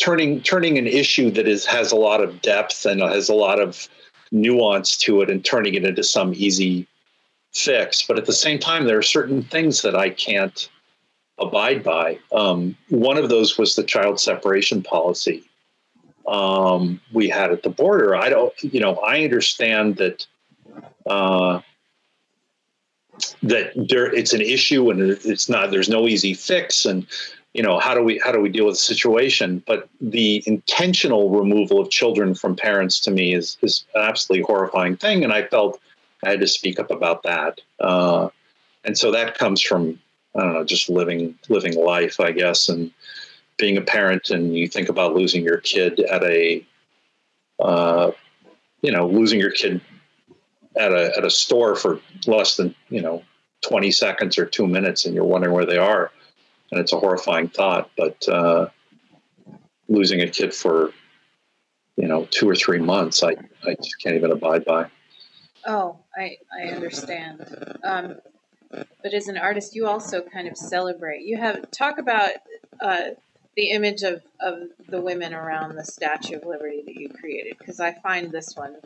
[0.00, 3.60] turning turning an issue that is has a lot of depth and has a lot
[3.60, 3.88] of
[4.32, 6.86] nuance to it and turning it into some easy
[7.52, 8.02] fix.
[8.02, 10.68] But at the same time, there are certain things that I can't
[11.38, 12.18] abide by.
[12.32, 15.44] Um, one of those was the child separation policy
[16.26, 18.16] um, we had at the border.
[18.16, 20.26] I don't, you know, I understand that
[21.06, 21.60] uh,
[23.42, 27.06] that there it's an issue and it's not there's no easy fix and
[27.52, 29.62] you know how do we how do we deal with the situation?
[29.66, 34.96] But the intentional removal of children from parents to me is is an absolutely horrifying
[34.96, 35.80] thing and i felt
[36.24, 37.60] i had to speak up about that.
[37.78, 38.28] Uh,
[38.84, 39.98] and so that comes from
[40.34, 42.90] i don't know just living living life i guess and
[43.56, 46.64] being a parent and you think about losing your kid at a
[47.60, 48.10] uh,
[48.82, 49.80] you know losing your kid
[50.76, 53.22] at a at a store for less than you know
[53.62, 56.10] 20 seconds or two minutes, and you're wondering where they are,
[56.70, 57.90] and it's a horrifying thought.
[57.96, 58.68] But uh,
[59.88, 60.92] losing a kid for
[61.96, 64.86] you know two or three months, I I just can't even abide by.
[65.66, 67.78] Oh, I I understand.
[67.82, 68.16] Um,
[69.02, 71.22] but as an artist, you also kind of celebrate.
[71.22, 72.30] You have talk about
[72.80, 73.10] uh,
[73.56, 77.80] the image of, of the women around the Statue of Liberty that you created because
[77.80, 78.76] I find this one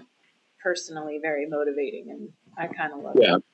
[0.68, 2.28] personally very motivating and
[2.58, 3.22] I kind of love it.
[3.22, 3.36] yeah.
[3.36, 3.44] it.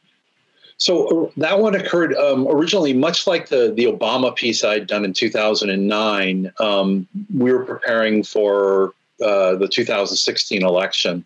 [0.77, 5.05] So uh, that one occurred um, originally, much like the the Obama piece I'd done
[5.05, 6.53] in 2009.
[6.59, 8.93] Um, we were preparing for
[9.25, 11.25] uh, the 2016 election,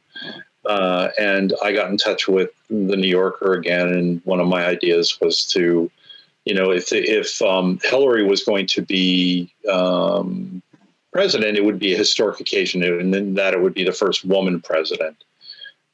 [0.67, 3.89] uh, and I got in touch with the New Yorker again.
[3.89, 5.91] And one of my ideas was to,
[6.45, 10.63] you know, if if um, Hillary was going to be um,
[11.11, 14.27] president, it would be a historic occasion, and then that it would be the first
[14.27, 15.17] woman president.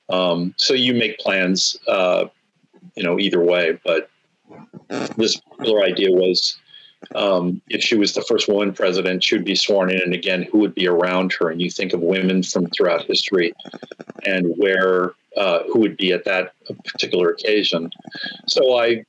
[0.09, 2.27] Um, so you make plans, uh,
[2.95, 3.79] you know, either way.
[3.85, 4.11] But
[5.17, 6.57] this particular idea was
[7.15, 10.43] um, if she was the first woman president, she would be sworn in, and again,
[10.51, 11.51] who would be around her?
[11.51, 13.53] And you think of women from throughout history,
[14.25, 16.53] and where uh, who would be at that
[16.85, 17.91] particular occasion.
[18.47, 19.05] So I,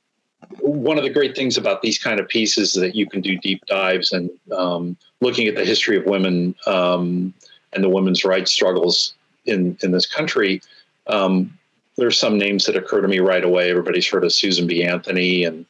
[0.60, 3.38] one of the great things about these kind of pieces is that you can do
[3.38, 7.34] deep dives and um, looking at the history of women um,
[7.74, 9.14] and the women's rights struggles
[9.46, 10.62] in in this country.
[11.08, 11.58] Um,
[11.98, 13.70] there's some names that occur to me right away.
[13.70, 14.84] Everybody's heard of Susan B.
[14.84, 15.66] Anthony and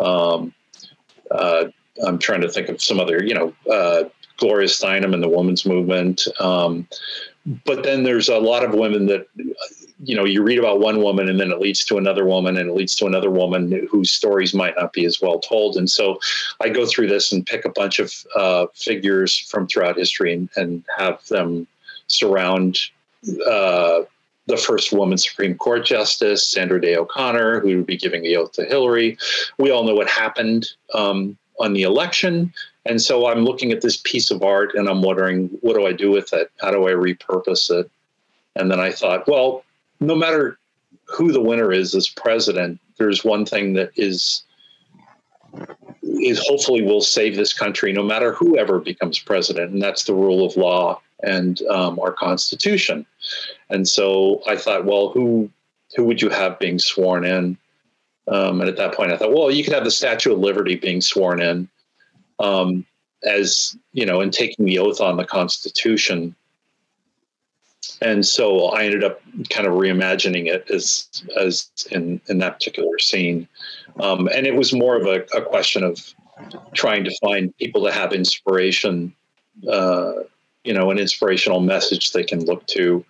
[0.00, 0.52] um,
[1.30, 1.64] uh,
[2.06, 4.04] I'm trying to think of some other, you know, uh,
[4.36, 6.26] Gloria Steinem and the women's movement.
[6.40, 6.88] Um,
[7.64, 9.26] but then there's a lot of women that,
[10.04, 12.68] you know, you read about one woman and then it leads to another woman and
[12.68, 15.76] it leads to another woman whose stories might not be as well told.
[15.76, 16.18] And so
[16.60, 20.48] I go through this and pick a bunch of uh, figures from throughout history and,
[20.56, 21.66] and have them
[22.06, 22.78] surround
[23.46, 24.02] uh,
[24.46, 28.52] the first woman Supreme Court Justice, Sandra Day O'Connor, who would be giving the oath
[28.52, 29.16] to Hillary.
[29.58, 32.52] We all know what happened um, on the election.
[32.84, 35.92] And so I'm looking at this piece of art and I'm wondering, what do I
[35.92, 36.50] do with it?
[36.60, 37.90] How do I repurpose it?
[38.56, 39.64] And then I thought, well,
[40.00, 40.58] no matter
[41.04, 44.42] who the winner is as president, there's one thing that is
[46.02, 50.46] is hopefully will save this country no matter whoever becomes president, and that's the rule
[50.46, 53.06] of law and um, our Constitution.
[53.70, 55.50] And so I thought, well, who
[55.96, 57.56] who would you have being sworn in?
[58.28, 60.76] Um, and at that point, I thought, well, you could have the Statue of Liberty
[60.76, 61.68] being sworn in
[62.38, 62.84] um,
[63.24, 66.34] as you know, and taking the oath on the Constitution.
[68.00, 71.08] And so I ended up kind of reimagining it as
[71.38, 73.48] as in in that particular scene,
[74.00, 75.98] um, and it was more of a, a, question of
[76.74, 79.14] trying to find people to have inspiration
[79.70, 80.12] uh,
[80.64, 83.04] you know, an inspirational message they can look to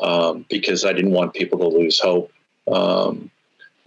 [0.00, 2.32] um, because I didn't want people to lose hope.
[2.70, 3.30] Um,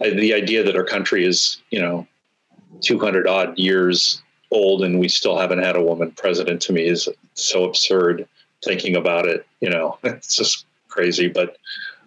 [0.00, 2.06] I, the idea that our country is, you know,
[2.82, 7.08] 200 odd years old and we still haven't had a woman president to me is
[7.34, 8.26] so absurd
[8.64, 9.46] thinking about it.
[9.60, 11.28] You know, it's just crazy.
[11.28, 11.56] But,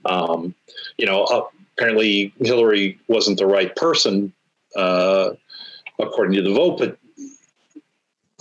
[0.05, 0.53] um,
[0.97, 1.43] you know, uh,
[1.77, 4.33] apparently Hillary wasn't the right person
[4.75, 5.31] uh,
[5.99, 6.97] according to the vote, but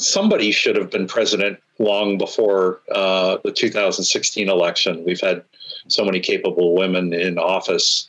[0.03, 5.05] somebody should have been president long before uh, the 2016 election.
[5.05, 5.45] We've had
[5.89, 8.09] so many capable women in office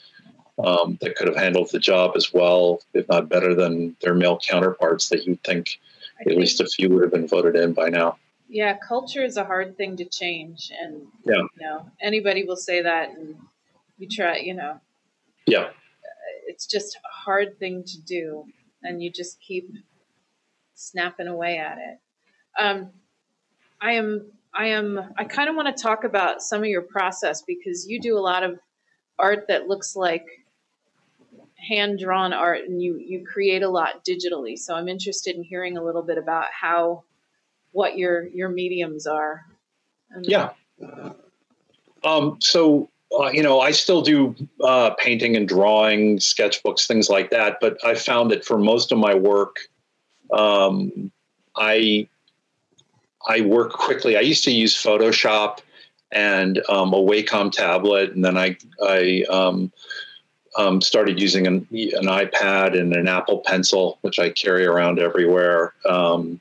[0.63, 4.37] um, that could have handled the job as well, if not better than their male
[4.37, 5.79] counterparts that you'd think
[6.19, 8.17] I at least a few would have been voted in by now.
[8.47, 11.37] Yeah, culture is a hard thing to change, and yeah.
[11.37, 13.35] you know anybody will say that, and
[13.97, 14.79] you try, you know.
[15.47, 15.69] Yeah.
[16.45, 18.45] It's just a hard thing to do,
[18.83, 19.71] and you just keep
[20.83, 21.99] snapping away at it.
[22.59, 22.89] Um,
[23.81, 27.41] I am, I am, I kind of want to talk about some of your process
[27.41, 28.59] because you do a lot of
[29.19, 30.25] art that looks like
[31.67, 34.57] hand drawn art and you you create a lot digitally.
[34.57, 37.03] So i'm interested in hearing a little bit about how
[37.71, 39.45] what your your mediums are.
[40.11, 40.49] And yeah.
[42.03, 47.29] Um, so uh, you know i still do uh, painting and drawing sketchbooks things like
[47.29, 49.57] that but i found that for most of my work
[50.33, 51.11] um,
[51.55, 52.07] I
[53.27, 54.17] I work quickly.
[54.17, 55.59] I used to use Photoshop
[56.11, 59.71] and um, a Wacom tablet, and then I I um,
[60.57, 65.73] um, started using an, an, iPad and an Apple Pencil, which I carry around everywhere.
[65.89, 66.39] Um,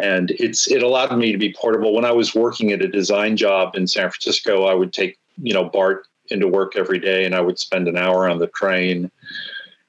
[0.00, 1.92] and it's it allowed me to be portable.
[1.92, 5.52] When I was working at a design job in San Francisco, I would take you
[5.52, 9.10] know BART into work every day, and I would spend an hour on the train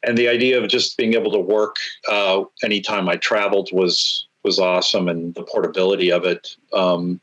[0.03, 1.75] and the idea of just being able to work
[2.09, 6.55] uh, anytime I traveled was was awesome, and the portability of it.
[6.71, 7.19] Um,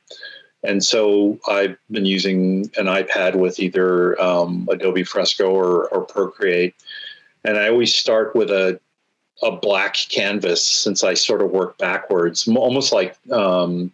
[0.62, 6.74] and so I've been using an iPad with either um, Adobe Fresco or, or, Procreate,
[7.44, 8.78] and I always start with a
[9.42, 13.92] a black canvas since I sort of work backwards, almost like um,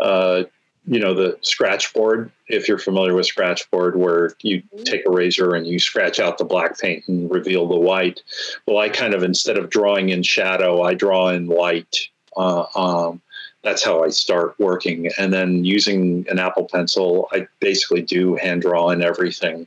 [0.00, 0.44] uh,
[0.88, 4.84] you know the scratch board if you're familiar with scratch board where you mm-hmm.
[4.84, 8.22] take a razor and you scratch out the black paint and reveal the white.
[8.66, 13.20] Well i kind of instead of drawing in shadow i draw in light uh, um,
[13.62, 15.10] that's how i start working.
[15.18, 19.66] And then using an apple pencil i basically do hand draw in everything.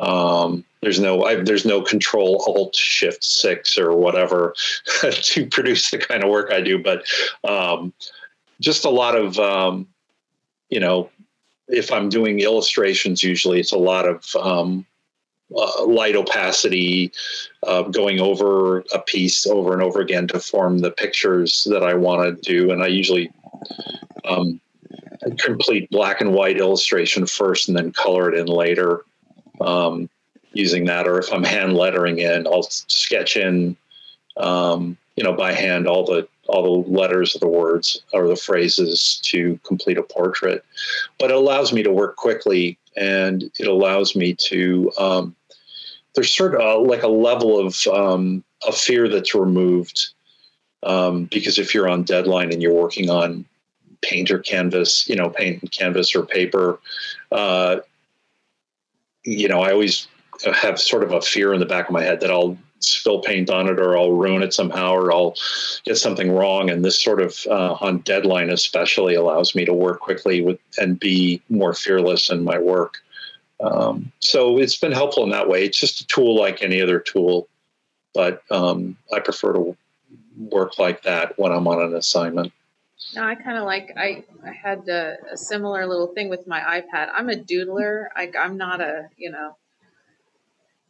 [0.00, 4.54] Um, there's no I, there's no control alt shift six or whatever
[5.12, 7.04] to produce the kind of work i do but
[7.42, 7.92] um,
[8.60, 9.88] just a lot of um,
[10.68, 11.10] you know,
[11.68, 14.86] if I'm doing illustrations, usually it's a lot of um,
[15.54, 17.12] uh, light opacity,
[17.66, 21.94] uh, going over a piece over and over again to form the pictures that I
[21.94, 22.70] want to do.
[22.70, 23.30] And I usually
[24.24, 24.60] um,
[25.38, 29.04] complete black and white illustration first and then color it in later
[29.60, 30.08] um,
[30.52, 31.06] using that.
[31.08, 33.76] Or if I'm hand lettering in, I'll sketch in,
[34.36, 38.36] um, you know, by hand all the all the letters of the words or the
[38.36, 40.64] phrases to complete a portrait.
[41.18, 45.36] But it allows me to work quickly and it allows me to, um,
[46.14, 50.08] there's sort of like a level of, um, a fear that's removed.
[50.82, 53.44] Um, because if you're on deadline and you're working on
[54.00, 56.78] paint or canvas, you know, paint and canvas or paper,
[57.32, 57.78] uh,
[59.24, 60.08] you know, I always
[60.54, 63.50] have sort of a fear in the back of my head that I'll spill paint
[63.50, 65.34] on it or I'll ruin it somehow or I'll
[65.84, 66.70] get something wrong.
[66.70, 70.98] And this sort of uh, on deadline especially allows me to work quickly with and
[70.98, 72.98] be more fearless in my work.
[73.60, 75.64] Um, so it's been helpful in that way.
[75.64, 77.48] It's just a tool like any other tool,
[78.14, 79.76] but um, I prefer to
[80.36, 82.52] work like that when I'm on an assignment.
[83.14, 86.60] No, I kind of like I I had a, a, similar little thing with my
[86.60, 87.08] iPad.
[87.12, 88.08] I'm a doodler.
[88.14, 89.56] I, I'm not a you know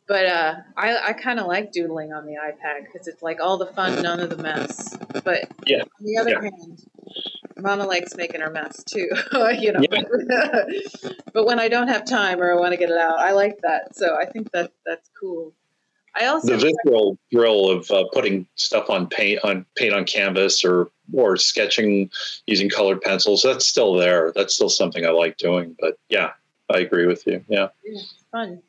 [0.09, 3.59] but uh, I, I kind of like doodling on the iPad because it's like all
[3.59, 4.97] the fun, none of the mess.
[5.23, 5.83] But yeah.
[5.83, 6.41] on the other yeah.
[6.41, 6.83] hand,
[7.59, 9.09] Mama likes making her mess too,
[9.59, 9.81] you know.
[9.91, 10.65] Yeah.
[11.35, 13.61] but when I don't have time or I want to get it out, I like
[13.61, 13.95] that.
[13.95, 15.53] So I think that that's cool.
[16.17, 20.65] I also the visceral thrill of uh, putting stuff on paint on paint on canvas
[20.65, 22.11] or or sketching
[22.47, 23.43] using colored pencils.
[23.43, 24.33] That's still there.
[24.35, 25.77] That's still something I like doing.
[25.79, 26.33] But yeah,
[26.71, 27.45] I agree with you.
[27.49, 28.01] Yeah, yeah
[28.33, 28.63] fun.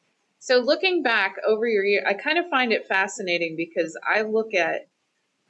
[0.49, 4.55] So looking back over your year, I kind of find it fascinating because I look
[4.55, 4.87] at,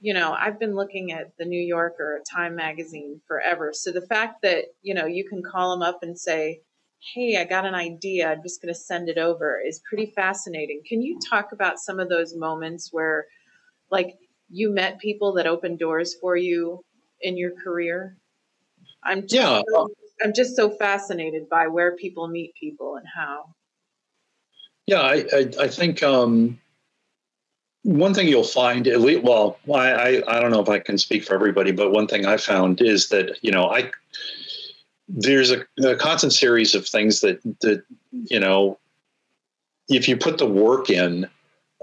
[0.01, 3.71] you know, I've been looking at the New Yorker, Time Magazine forever.
[3.73, 6.59] So the fact that, you know, you can call them up and say,
[7.15, 10.81] hey, I got an idea, I'm just going to send it over is pretty fascinating.
[10.85, 13.25] Can you talk about some of those moments where,
[13.89, 14.17] like,
[14.49, 16.81] you met people that opened doors for you
[17.21, 18.17] in your career?
[19.01, 19.61] I'm just yeah.
[20.21, 23.55] I'm just so fascinated by where people meet people and how.
[24.89, 26.59] Yeah, I, I, I think um,
[27.83, 30.97] one thing you'll find, at least, well, I, I, I don't know if I can
[30.97, 33.91] speak for everybody, but one thing I found is that, you know, I,
[35.07, 38.79] there's a, a constant series of things that, that, you know,
[39.89, 41.29] if you put the work in,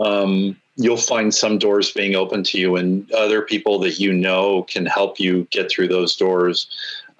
[0.00, 4.64] um, you'll find some doors being open to you and other people that you know
[4.64, 6.66] can help you get through those doors.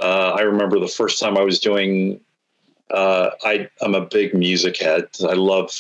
[0.01, 2.21] Uh, I remember the first time I was doing
[2.91, 5.09] uh, I, I'm a big music head.
[5.21, 5.73] I love,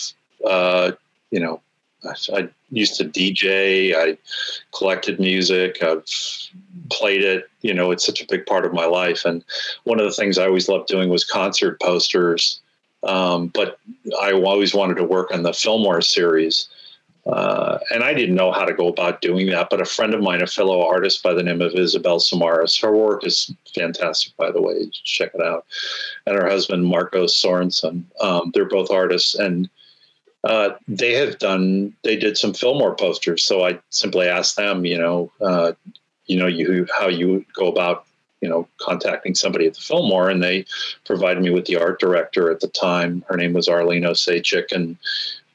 [0.45, 0.93] uh,
[1.31, 1.61] you know,
[2.05, 3.95] I, I, used to DJ.
[3.95, 4.19] I
[4.77, 5.83] collected music.
[5.83, 6.05] I've
[6.91, 7.49] played it.
[7.63, 9.25] You know, it's such a big part of my life.
[9.25, 9.45] And
[9.85, 12.61] one of the things I always loved doing was concert posters.
[13.05, 13.79] Um, but
[14.21, 16.69] I always wanted to work on the Fillmore series.
[17.27, 19.69] Uh, and I didn't know how to go about doing that.
[19.69, 22.93] But a friend of mine, a fellow artist by the name of Isabel Samaras, her
[22.93, 24.89] work is fantastic, by the way.
[25.05, 25.67] Check it out.
[26.25, 29.35] And her husband, Marcos Sorensen, um, they're both artists.
[29.35, 29.69] And
[30.45, 33.45] uh, they have done, they did some Fillmore posters.
[33.45, 35.73] So I simply asked them, you know, uh,
[36.27, 38.07] you know, you how you go about
[38.43, 40.67] you know, contacting somebody at the Fillmore, and they
[41.05, 43.25] provided me with the art director at the time.
[43.29, 44.97] Her name was Arlene Owseichik, and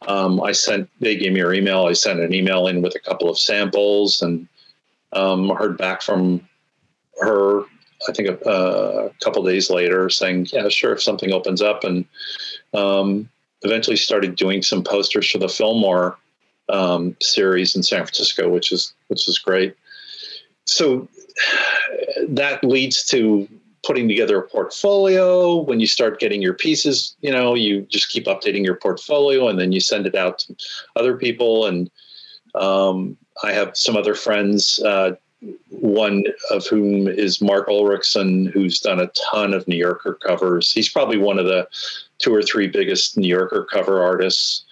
[0.07, 1.85] um, I sent, they gave me her email.
[1.85, 4.47] I sent an email in with a couple of samples and
[5.13, 6.47] um, heard back from
[7.21, 7.61] her,
[8.07, 11.83] I think a, a couple days later saying, yeah, sure, if something opens up.
[11.83, 12.05] And
[12.73, 13.29] um,
[13.61, 16.17] eventually started doing some posters for the Fillmore
[16.69, 19.75] um, series in San Francisco, which is, which is great.
[20.65, 21.07] So
[22.27, 23.47] that leads to
[23.85, 25.57] putting together a portfolio.
[25.61, 29.59] When you start getting your pieces, you know, you just keep updating your portfolio and
[29.59, 30.55] then you send it out to
[30.95, 31.65] other people.
[31.65, 31.89] And
[32.55, 35.15] um, I have some other friends, uh,
[35.69, 40.71] one of whom is Mark Ulriksen who's done a ton of New Yorker covers.
[40.71, 41.67] He's probably one of the
[42.19, 44.63] two or three biggest New Yorker cover artists.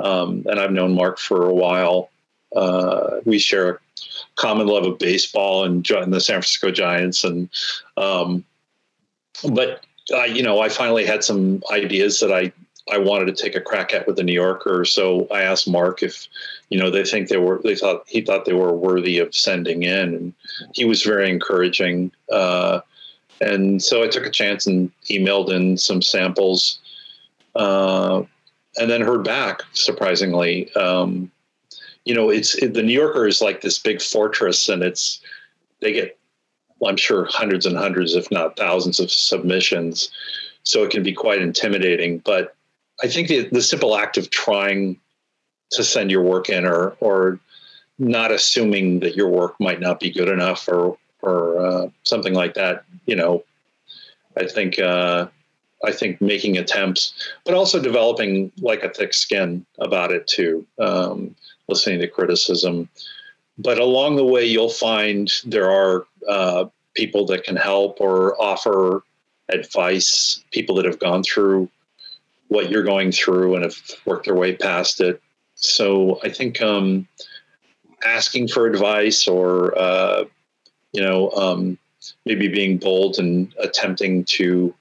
[0.00, 2.10] Um, and I've known Mark for a while.
[2.54, 3.78] Uh, we share a
[4.34, 7.22] common love of baseball and, the San Francisco Giants.
[7.22, 7.48] And
[7.96, 8.44] um,
[9.50, 12.52] but uh, you know, I finally had some ideas that I
[12.90, 14.84] I wanted to take a crack at with the New Yorker.
[14.84, 16.28] So I asked Mark if,
[16.70, 19.82] you know, they think they were, they thought, he thought they were worthy of sending
[19.82, 20.14] in.
[20.14, 20.34] And
[20.72, 22.12] he was very encouraging.
[22.30, 22.80] Uh,
[23.40, 26.78] and so I took a chance and emailed in some samples
[27.56, 28.22] uh,
[28.76, 30.72] and then heard back, surprisingly.
[30.74, 31.32] Um,
[32.04, 35.20] you know, it's it, the New Yorker is like this big fortress and it's,
[35.80, 36.15] they get,
[36.84, 40.10] I'm sure hundreds and hundreds, if not thousands of submissions.
[40.62, 42.18] So it can be quite intimidating.
[42.18, 42.54] But
[43.02, 44.98] I think the, the simple act of trying
[45.70, 47.38] to send your work in or or
[47.98, 52.54] not assuming that your work might not be good enough or or uh, something like
[52.54, 53.42] that, you know,
[54.36, 55.26] I think uh,
[55.84, 57.14] I think making attempts,
[57.44, 61.34] but also developing like a thick skin about it too, um,
[61.68, 62.88] listening to criticism.
[63.58, 69.02] But along the way, you'll find there are uh, people that can help or offer
[69.48, 71.68] advice, people that have gone through
[72.48, 75.20] what you're going through and have worked their way past it.
[75.54, 77.08] So I think um,
[78.04, 80.24] asking for advice or, uh,
[80.92, 81.78] you know, um,
[82.24, 84.74] maybe being bold and attempting to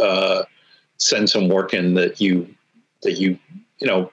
[0.00, 0.42] uh,
[0.98, 2.54] send some work in that you,
[3.02, 3.38] that you,
[3.78, 4.12] you know,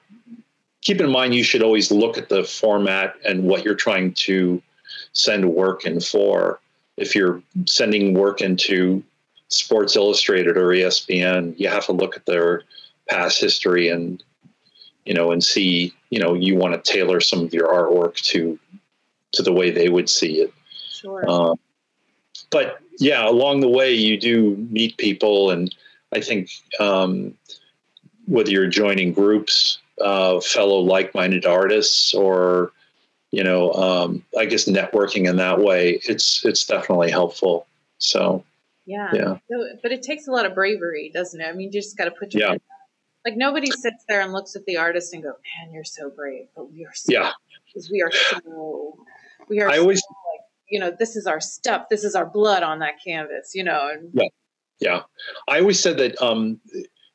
[0.82, 4.60] keep in mind you should always look at the format and what you're trying to
[5.12, 6.60] send work in for.
[6.96, 9.02] If you're sending work into
[9.48, 12.62] Sports Illustrated or ESPN, you have to look at their
[13.08, 14.22] past history and
[15.04, 18.58] you know and see you know you want to tailor some of your artwork to
[19.32, 20.52] to the way they would see it.
[20.90, 21.28] Sure.
[21.28, 21.58] Um,
[22.50, 25.74] but yeah, along the way you do meet people, and
[26.12, 27.34] I think um,
[28.26, 32.72] whether you're joining groups, uh, fellow like-minded artists, or
[33.30, 37.66] you know, um, I guess networking in that way, it's it's definitely helpful.
[37.98, 38.44] So
[38.86, 39.10] yeah.
[39.12, 39.36] Yeah.
[39.48, 41.44] So, but it takes a lot of bravery, doesn't it?
[41.44, 42.56] I mean, you just got to put your yeah.
[43.24, 46.46] like nobody sits there and looks at the artist and go, "Man, you're so brave,"
[46.56, 47.32] but we are so yeah
[47.66, 48.96] because we are so
[49.48, 49.70] we are.
[49.70, 50.02] I always
[50.32, 51.88] like you know this is our stuff.
[51.88, 53.52] This is our blood on that canvas.
[53.54, 53.90] You know.
[53.92, 54.28] And, yeah.
[54.80, 55.02] Yeah.
[55.46, 56.58] I always said that um,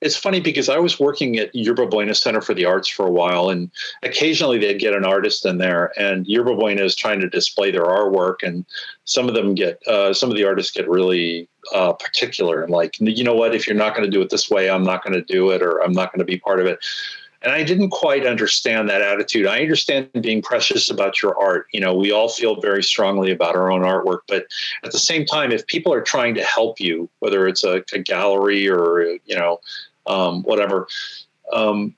[0.02, 3.12] it's funny because I was working at Yerba Buena Center for the Arts for a
[3.12, 3.72] while, and
[4.04, 7.86] occasionally they'd get an artist in there, and Yerba Buena is trying to display their
[7.86, 8.66] artwork, and
[9.06, 12.96] some of them get, uh, some of the artists get really uh, particular and like,
[13.00, 15.14] you know what, if you're not going to do it this way, I'm not going
[15.14, 16.80] to do it, or I'm not going to be part of it.
[17.42, 19.46] And I didn't quite understand that attitude.
[19.46, 21.68] I understand being precious about your art.
[21.74, 24.48] You know, we all feel very strongly about our own artwork, but
[24.84, 28.00] at the same time, if people are trying to help you, whether it's a, a
[28.00, 29.60] gallery or you know
[30.08, 30.88] um, whatever.
[31.54, 31.96] Um,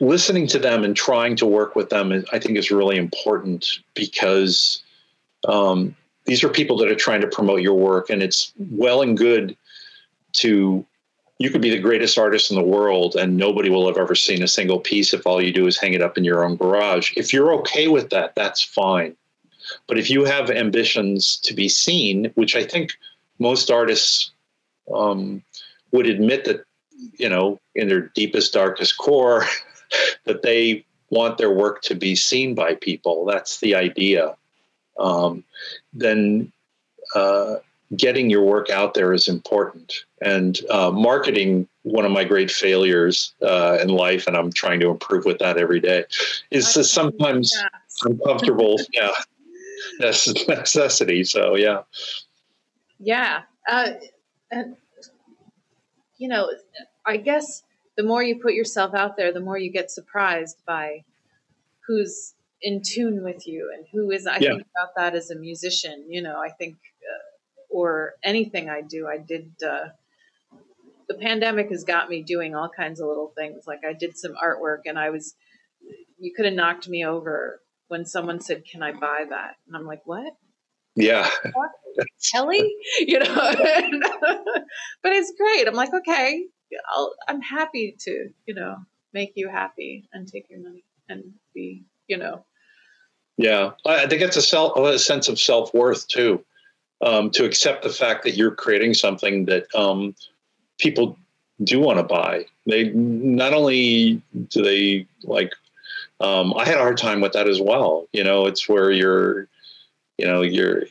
[0.00, 4.82] listening to them and trying to work with them, I think, is really important because
[5.48, 9.16] um, these are people that are trying to promote your work, and it's well and
[9.16, 9.56] good
[10.34, 10.84] to.
[11.38, 14.42] You could be the greatest artist in the world, and nobody will have ever seen
[14.42, 17.12] a single piece if all you do is hang it up in your own garage.
[17.16, 19.16] If you're okay with that, that's fine.
[19.86, 22.92] But if you have ambitions to be seen, which I think
[23.38, 24.30] most artists
[24.94, 25.42] um,
[25.92, 26.64] would admit that
[27.18, 29.44] you know, in their deepest, darkest core,
[30.24, 33.24] that they want their work to be seen by people.
[33.24, 34.34] That's the idea.
[34.98, 35.44] Um,
[35.92, 36.52] then
[37.14, 37.56] uh,
[37.94, 39.92] getting your work out there is important.
[40.20, 44.90] And uh, marketing, one of my great failures uh, in life, and I'm trying to
[44.90, 46.04] improve with that every day,
[46.50, 47.52] is sometimes
[48.02, 48.76] uncomfortable.
[48.92, 49.10] yeah,
[49.98, 51.22] that's necessity.
[51.24, 51.82] So yeah.
[52.98, 53.42] Yeah.
[53.68, 53.92] Uh,
[54.50, 54.76] and
[56.18, 56.50] you know,
[57.04, 57.62] I guess
[57.96, 61.04] the more you put yourself out there, the more you get surprised by
[61.86, 64.26] who's in tune with you and who is.
[64.26, 64.50] I yeah.
[64.50, 66.04] think about that as a musician.
[66.08, 66.76] You know, I think,
[67.76, 69.52] or anything I do, I did.
[69.64, 69.88] Uh,
[71.08, 73.64] the pandemic has got me doing all kinds of little things.
[73.66, 75.34] Like I did some artwork, and I was.
[76.18, 79.86] You could have knocked me over when someone said, "Can I buy that?" And I'm
[79.86, 80.32] like, "What?"
[80.96, 81.28] Yeah.
[82.32, 83.26] Kelly, you know,
[85.02, 85.68] but it's great.
[85.68, 86.44] I'm like, okay,
[86.88, 88.76] I'll, I'm happy to, you know,
[89.12, 91.22] make you happy and take your money and
[91.54, 92.44] be, you know.
[93.38, 96.42] Yeah, I think it's a self, a sense of self worth too,
[97.00, 100.14] um, to accept the fact that you're creating something that um,
[100.78, 101.18] people
[101.64, 102.46] do want to buy.
[102.66, 105.52] They not only do they like.
[106.20, 108.06] Um, I had a hard time with that as well.
[108.12, 109.48] You know, it's where you're,
[110.16, 110.84] you know, you're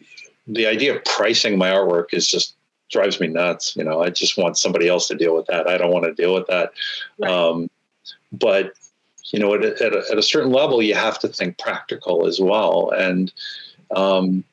[0.48, 2.56] the idea of pricing my artwork is just
[2.92, 3.76] drives me nuts.
[3.76, 5.68] You know, I just want somebody else to deal with that.
[5.68, 6.74] I don't want to deal with that.
[7.18, 7.32] Right.
[7.32, 7.70] Um,
[8.32, 8.74] but
[9.32, 12.28] you know, at a, at, a, at a, certain level, you have to think practical
[12.28, 13.34] as well, and
[13.96, 14.44] um,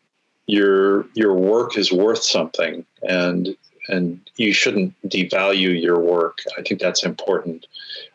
[0.52, 2.84] your your work is worth something.
[3.02, 3.56] And
[3.88, 6.38] and you shouldn't devalue your work.
[6.56, 7.66] I think that's important.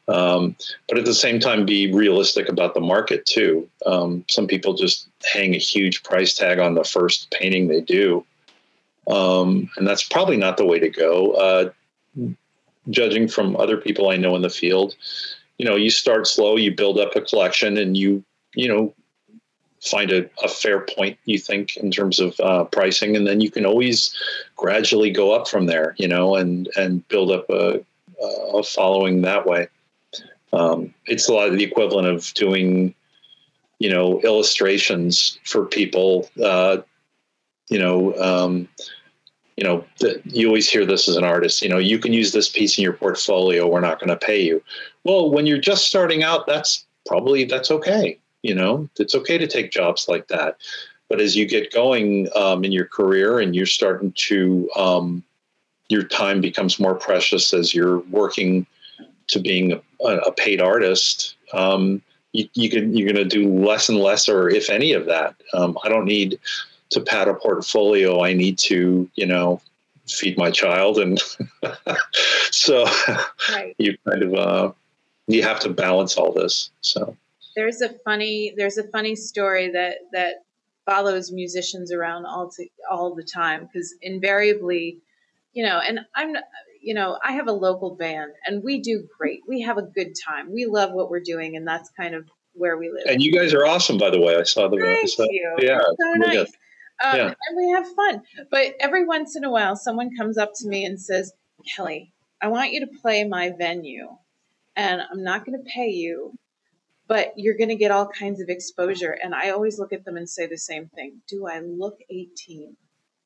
[0.08, 0.56] Um,
[0.88, 3.68] but at the same time, be realistic about the market too.
[3.86, 8.26] Um, some people just hang a huge price tag on the first painting they do,
[9.10, 11.32] um, and that's probably not the way to go.
[11.34, 11.70] Uh,
[12.90, 14.96] judging from other people I know in the field,
[15.58, 18.24] you know, you start slow, you build up a collection, and you
[18.56, 18.94] you know
[19.82, 23.52] find a, a fair point you think in terms of uh, pricing and then you
[23.52, 24.16] can always
[24.56, 27.80] gradually go up from there you know and and build up a,
[28.54, 29.68] a following that way.
[30.54, 32.96] Um, it's a lot of the equivalent of doing
[33.80, 36.78] you know illustrations for people uh,
[37.70, 38.68] you know um,
[39.56, 42.32] you know the, you always hear this as an artist you know you can use
[42.32, 44.64] this piece in your portfolio we're not going to pay you.
[45.04, 49.48] Well when you're just starting out that's probably that's okay you know it's okay to
[49.48, 50.58] take jobs like that.
[51.10, 55.24] But as you get going um, in your career and you're starting to um,
[55.89, 58.66] your time becomes more precious as you're working
[59.28, 62.02] to being a, a paid artist um,
[62.34, 65.36] you, you can you're going to do less and less or if any of that.
[65.54, 66.39] Um, i don't need
[66.89, 68.24] to pad a portfolio.
[68.24, 69.62] I need to you know
[70.08, 71.22] feed my child and
[72.52, 72.86] so
[73.52, 73.76] right.
[73.78, 74.72] you kind of uh,
[75.28, 77.16] you have to balance all this so
[77.58, 80.36] there's a funny there's a funny story that that
[80.86, 84.99] follows musicians around all to, all the time because invariably,
[85.51, 86.36] you know, and I'm
[86.80, 89.41] you know, I have a local band and we do great.
[89.47, 90.53] We have a good time.
[90.53, 93.03] We love what we're doing and that's kind of where we live.
[93.08, 94.38] And you guys are awesome, by the way.
[94.38, 95.28] I saw the Thank episode.
[95.32, 95.55] you.
[95.60, 96.53] Yeah, so nice.
[97.03, 97.34] Um, yeah.
[97.49, 98.24] And we have fun.
[98.49, 101.34] But every once in a while, someone comes up to me and says,
[101.76, 104.08] Kelly, I want you to play my venue
[104.78, 106.34] and I'm not going to pay you,
[107.08, 109.18] but you're going to get all kinds of exposure.
[109.24, 112.76] And I always look at them and say the same thing Do I look 18?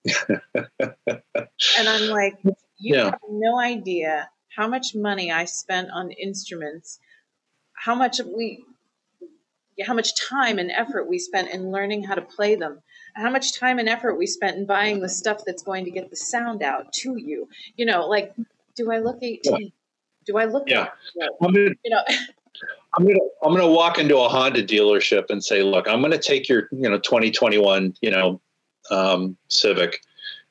[0.29, 2.37] and I'm like,
[2.77, 3.05] You yeah.
[3.05, 6.99] have no idea how much money I spent on instruments,
[7.73, 8.65] how much we,
[9.85, 12.81] how much time and effort we spent in learning how to play them,
[13.15, 16.09] how much time and effort we spent in buying the stuff that's going to get
[16.09, 17.47] the sound out to you.
[17.77, 18.33] You know, like,
[18.75, 19.41] do I look 18?
[19.43, 19.67] Yeah.
[20.25, 20.65] Do I look?
[20.67, 20.89] Yeah.
[21.15, 22.03] Like, you know.
[22.97, 26.49] I'm gonna I'm gonna walk into a Honda dealership and say, look, I'm gonna take
[26.49, 28.41] your you know 2021 you know
[28.89, 30.01] um, Civic,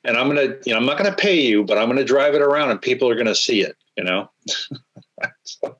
[0.03, 2.41] and I'm gonna you know I'm not gonna pay you, but I'm gonna drive it
[2.41, 3.75] around and people are gonna see it.
[3.97, 4.29] You know,
[5.63, 5.73] at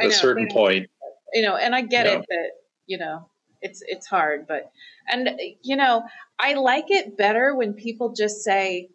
[0.00, 0.88] a know, certain point.
[1.32, 2.50] You know, and I get it that
[2.86, 3.28] you know
[3.62, 4.72] it's it's hard, but
[5.08, 5.30] and
[5.62, 6.02] you know
[6.40, 8.88] I like it better when people just say,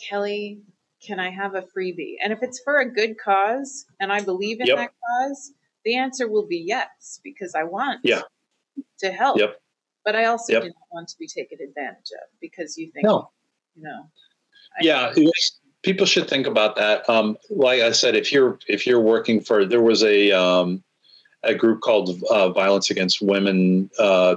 [0.00, 0.60] Kelly,
[1.04, 2.14] can I have a freebie?
[2.22, 4.76] And if it's for a good cause and I believe in yep.
[4.78, 5.52] that cause,
[5.84, 8.22] the answer will be yes, because I want yeah.
[9.00, 9.38] to help.
[9.38, 9.60] Yep.
[10.04, 10.62] But I also yep.
[10.62, 13.30] do not want to be taken advantage of because you think, no.
[13.76, 14.08] you know.
[14.78, 15.14] I yeah,
[15.82, 17.08] people should think about that.
[17.08, 20.82] Um, like I said, if you're if you're working for, there was a um,
[21.42, 24.36] a group called uh, Violence Against Women uh,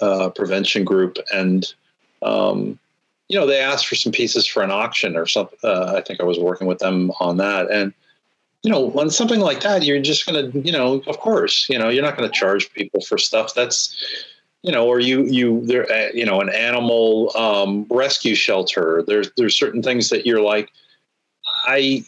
[0.00, 1.72] uh, Prevention Group, and
[2.22, 2.78] um,
[3.28, 5.58] you know they asked for some pieces for an auction or something.
[5.62, 7.92] Uh, I think I was working with them on that, and
[8.66, 11.78] you know, on something like that, you're just going to, you know, of course, you
[11.78, 13.94] know, you're not going to charge people for stuff that's,
[14.62, 19.04] you know, or you, you, there, uh, you know, an animal um, rescue shelter.
[19.06, 20.72] There's, there's certain things that you're like,
[21.64, 22.04] I,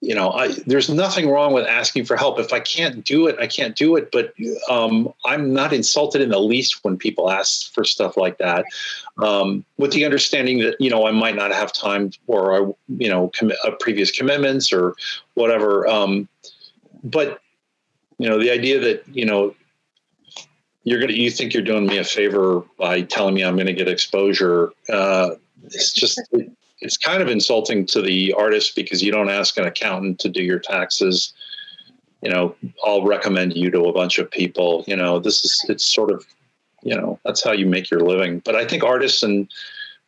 [0.00, 2.40] you know, I, there's nothing wrong with asking for help.
[2.40, 4.10] If I can't do it, I can't do it.
[4.10, 4.34] But
[4.68, 8.64] um, I'm not insulted in the least when people ask for stuff like that,
[9.22, 12.58] um, with the understanding that you know I might not have time or I,
[12.98, 14.94] you know com- uh, previous commitments or
[15.36, 15.86] whatever.
[15.86, 16.28] Um,
[17.04, 17.40] but
[18.18, 19.54] you know, the idea that you know
[20.82, 23.88] you're gonna you think you're doing me a favor by telling me I'm to get
[23.88, 24.72] exposure.
[24.88, 25.30] Uh,
[25.64, 26.20] it's just
[26.80, 30.42] it's kind of insulting to the artist because you don't ask an accountant to do
[30.42, 31.32] your taxes.
[32.22, 34.84] You know, I'll recommend you to a bunch of people.
[34.86, 36.24] You know, this is it's sort of,
[36.82, 38.40] you know, that's how you make your living.
[38.40, 39.50] But I think artists and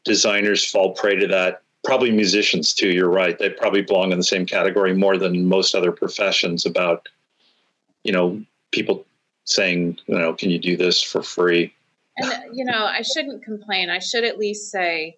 [0.05, 1.63] designers fall prey to that.
[1.89, 2.91] Probably musicians too.
[2.91, 3.39] You're right.
[3.39, 6.67] They probably belong in the same category more than most other professions.
[6.67, 7.09] About,
[8.05, 9.07] you know, people
[9.45, 11.73] saying, you know, can you do this for free?
[12.19, 13.89] And uh, you know, I shouldn't complain.
[13.89, 15.17] I should at least say,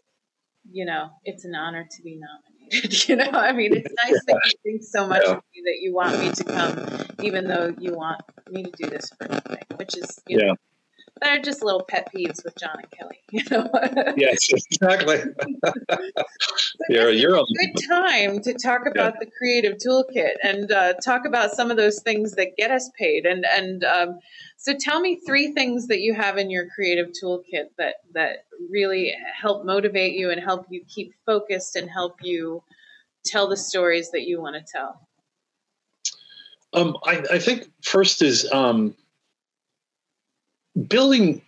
[0.71, 3.09] you know, it's an honor to be nominated.
[3.09, 5.33] you know, I mean, it's nice that you think so much yeah.
[5.33, 8.89] of me that you want me to come, even though you want me to do
[8.89, 10.47] this for nothing, which is, you yeah.
[10.47, 10.57] know,
[11.21, 13.19] they're just little pet peeves with John and Kelly.
[13.33, 13.71] You know.
[14.17, 15.23] yes, exactly.
[16.89, 19.21] you're you're a good time to talk about yeah.
[19.21, 23.27] the creative toolkit and uh, talk about some of those things that get us paid.
[23.27, 24.19] And and um,
[24.57, 29.15] so, tell me three things that you have in your creative toolkit that that really
[29.41, 32.63] help motivate you and help you keep focused and help you
[33.25, 35.09] tell the stories that you want to tell.
[36.73, 38.95] Um, I, I, think first is um,
[40.89, 41.43] building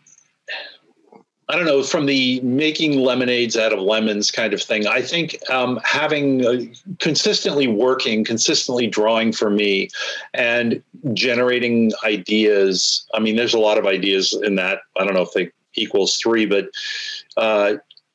[1.53, 4.87] I don't know, from the making lemonades out of lemons kind of thing.
[4.87, 6.63] I think um, having uh,
[6.99, 9.91] consistently working, consistently drawing for me,
[10.33, 13.07] and generating ideas.
[13.13, 14.79] I mean, there's a lot of ideas in that.
[14.99, 16.71] I don't know if they equals three, but
[17.37, 17.75] uh,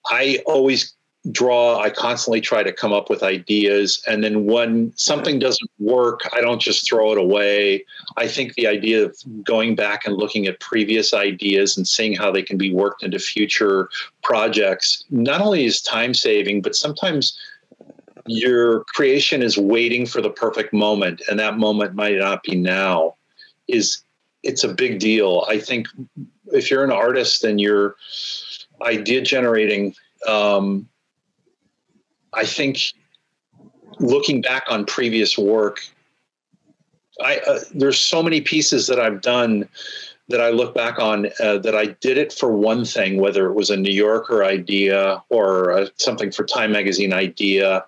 [0.09, 0.95] I always
[1.31, 6.21] draw i constantly try to come up with ideas and then when something doesn't work
[6.33, 7.83] i don't just throw it away.
[8.15, 12.31] I think the idea of going back and looking at previous ideas and seeing how
[12.31, 13.89] they can be worked into future
[14.23, 17.37] projects not only is time saving but sometimes
[18.25, 23.15] your creation is waiting for the perfect moment and that moment might not be now
[23.67, 24.01] is
[24.43, 25.45] it's a big deal.
[25.49, 25.87] I think
[26.53, 27.95] if you're an artist and you're
[28.81, 29.93] idea generating
[30.27, 30.87] um,
[32.37, 32.79] I think
[33.99, 35.79] looking back on previous work,
[37.19, 39.67] I uh, there's so many pieces that I've done
[40.29, 43.53] that I look back on uh, that I did it for one thing, whether it
[43.53, 47.83] was a New Yorker idea or uh, something for Time Magazine idea,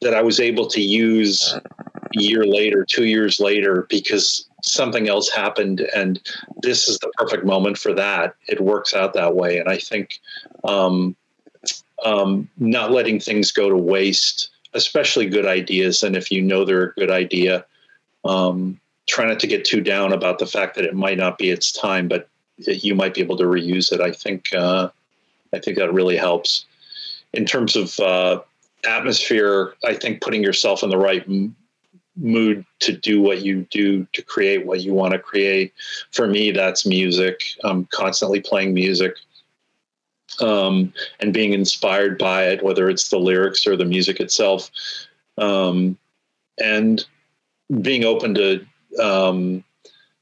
[0.00, 5.28] that I was able to use a year later, two years later, because something else
[5.28, 6.20] happened, and
[6.62, 8.34] this is the perfect moment for that.
[8.48, 10.20] It works out that way, and I think
[10.64, 11.16] um,
[12.04, 16.02] um, not letting things go to waste, especially good ideas.
[16.02, 17.64] And if you know they're a good idea,
[18.24, 21.50] um, try not to get too down about the fact that it might not be
[21.50, 22.28] its time, but
[22.58, 24.00] you might be able to reuse it.
[24.00, 24.88] I think uh,
[25.52, 26.66] I think that really helps.
[27.32, 28.40] In terms of uh,
[28.84, 31.56] atmosphere, I think putting yourself in the right m-
[32.16, 35.72] mood to do what you do to create what you want to create.
[36.12, 37.42] For me, that's music.
[37.64, 39.16] I'm constantly playing music
[40.40, 44.70] um, and being inspired by it, whether it's the lyrics or the music itself,
[45.38, 45.98] um,
[46.62, 47.04] and
[47.82, 48.66] being open to
[49.02, 49.64] um,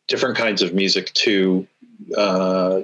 [0.07, 1.67] different kinds of music too
[2.17, 2.81] uh,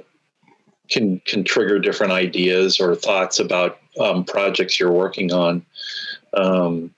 [0.89, 5.65] can can trigger different ideas or thoughts about um, projects you're working on.
[6.33, 6.93] Um,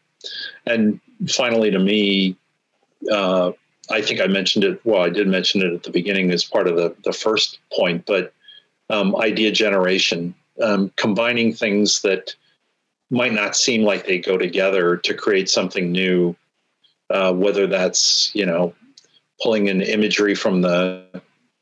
[0.65, 0.99] and
[1.30, 2.36] finally, to me,
[3.11, 3.51] uh,
[3.89, 4.82] I think I mentioned it.
[4.84, 8.05] Well, I did mention it at the beginning as part of the the first point,
[8.05, 8.34] but
[8.89, 12.35] um, idea generation, um, combining things that
[13.09, 16.35] might not seem like they go together to create something new.
[17.09, 18.73] Uh, whether that's you know
[19.41, 21.05] pulling an imagery from the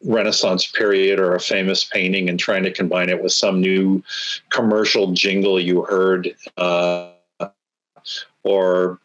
[0.03, 4.03] Renaissance period or a famous painting and trying to combine it with some new
[4.49, 7.11] commercial jingle you heard, uh,
[8.43, 8.99] or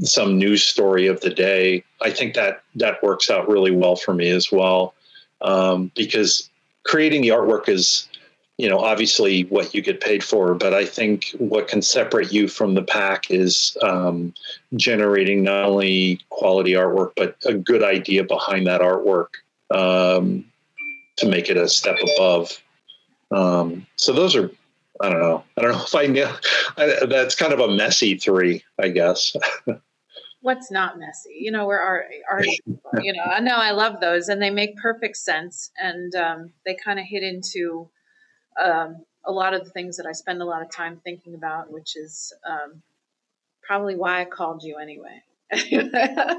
[0.00, 1.84] some news story of the day.
[2.00, 4.94] I think that that works out really well for me as well,
[5.42, 6.50] um, because
[6.86, 8.08] creating the artwork is
[8.56, 12.48] you know obviously what you get paid for but i think what can separate you
[12.48, 14.32] from the pack is um,
[14.76, 19.28] generating not only quality artwork but a good idea behind that artwork
[19.70, 20.44] um,
[21.16, 22.62] to make it a step above.
[23.30, 24.50] Um, so those are
[25.02, 25.44] i don't know.
[25.58, 29.36] I don't know if i know that's kind of a messy three i guess
[30.46, 31.36] what's not messy?
[31.40, 32.46] You know we're art, art
[33.02, 36.76] you know i know i love those and they make perfect sense and um, they
[36.76, 37.90] kind of hit into
[38.62, 41.72] um, a lot of the things that i spend a lot of time thinking about
[41.72, 42.80] which is um,
[43.60, 45.20] probably why i called you anyway.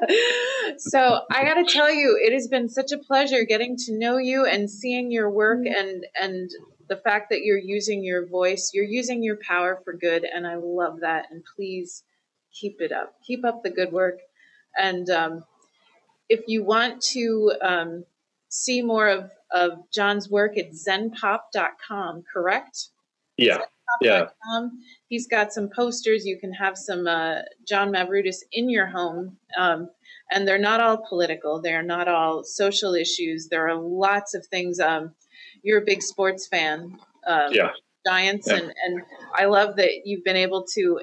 [0.79, 4.17] So i got to tell you it has been such a pleasure getting to know
[4.17, 5.73] you and seeing your work mm-hmm.
[5.73, 6.49] and and
[6.87, 10.55] the fact that you're using your voice you're using your power for good and i
[10.55, 12.03] love that and please
[12.59, 13.13] keep it up.
[13.25, 14.19] Keep up the good work.
[14.79, 15.43] And um,
[16.29, 18.05] if you want to um,
[18.49, 22.89] see more of, of John's work, it's zenpop.com, correct?
[23.37, 23.59] Yeah.
[24.01, 24.27] Yeah.
[25.07, 26.25] He's got some posters.
[26.25, 29.37] You can have some uh, John Mavroudis in your home.
[29.57, 29.89] Um,
[30.29, 33.47] and they're not all political, they're not all social issues.
[33.47, 34.79] There are lots of things.
[34.79, 35.13] Um,
[35.63, 36.99] you're a big sports fan.
[37.25, 37.71] Um, yeah.
[38.05, 38.47] Giants.
[38.47, 38.57] Yeah.
[38.57, 39.01] And, and
[39.33, 40.99] I love that you've been able to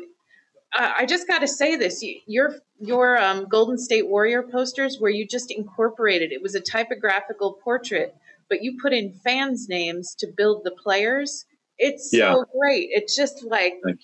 [0.75, 5.27] I just got to say this: your your um, Golden State Warrior posters, where you
[5.27, 8.15] just incorporated it was a typographical portrait,
[8.49, 11.45] but you put in fans' names to build the players.
[11.79, 12.35] It's yeah.
[12.35, 12.89] so great.
[12.93, 13.97] It's just like you.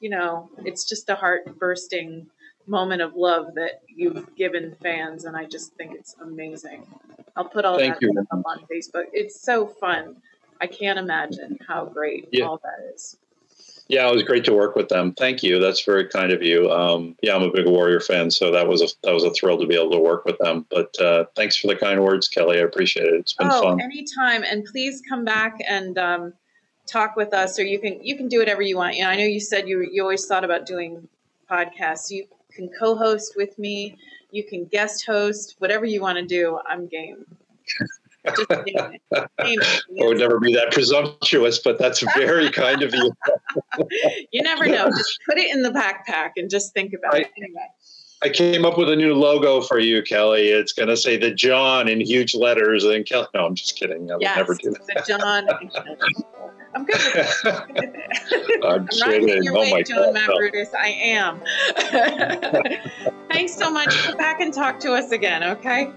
[0.00, 2.26] you know, it's just a heart bursting
[2.66, 6.86] moment of love that you've given fans, and I just think it's amazing.
[7.36, 8.14] I'll put all Thank that you.
[8.32, 9.04] up on Facebook.
[9.12, 10.16] It's so fun.
[10.60, 12.46] I can't imagine how great Yeah.
[12.46, 13.16] all that is.
[13.88, 15.12] Yeah, it was great to work with them.
[15.12, 15.60] Thank you.
[15.60, 16.70] That's very kind of you.
[16.70, 19.58] Um, yeah, I'm a big Warrior fan, so that was a that was a thrill
[19.58, 20.66] to be able to work with them.
[20.70, 22.58] But uh, thanks for the kind words, Kelly.
[22.58, 23.14] I appreciate it.
[23.14, 23.80] It's been oh, fun.
[23.80, 26.32] anytime, and please come back and um,
[26.86, 28.96] talk with us, or you can you can do whatever you want.
[28.96, 31.06] You know, I know you said you you always thought about doing
[31.48, 32.10] podcasts.
[32.10, 33.96] You can co-host with me.
[34.32, 35.54] You can guest host.
[35.58, 37.24] Whatever you want to do, I'm game.
[38.26, 39.28] I
[39.98, 43.12] would never be that presumptuous, but that's very kind of you.
[44.32, 44.88] You never know.
[44.96, 47.30] Just put it in the backpack and just think about it.
[47.36, 47.60] Anyway.
[48.22, 50.48] I came up with a new logo for you, Kelly.
[50.48, 52.82] It's going to say the John in huge letters.
[52.84, 54.10] And Kelly, no, I'm just kidding.
[54.10, 54.86] I would Yes, never do that.
[54.86, 55.46] the John.
[56.74, 57.44] I'm good with.
[57.44, 57.94] I'm good.
[58.64, 59.42] I'm I'm riding kidding.
[59.44, 60.34] your Oh way, my John God, no.
[60.34, 60.74] Mavroudis.
[60.74, 61.40] I am.
[63.30, 63.94] Thanks so much.
[64.04, 65.92] Come back and talk to us again, okay?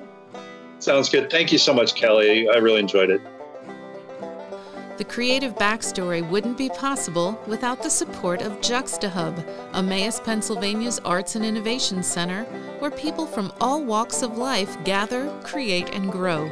[0.79, 1.29] Sounds good.
[1.29, 2.47] Thank you so much, Kelly.
[2.49, 3.21] I really enjoyed it.
[4.97, 11.45] The creative backstory wouldn't be possible without the support of JuxtaHub, Emmaus, Pennsylvania's Arts and
[11.45, 12.43] Innovation Center,
[12.79, 16.51] where people from all walks of life gather, create, and grow.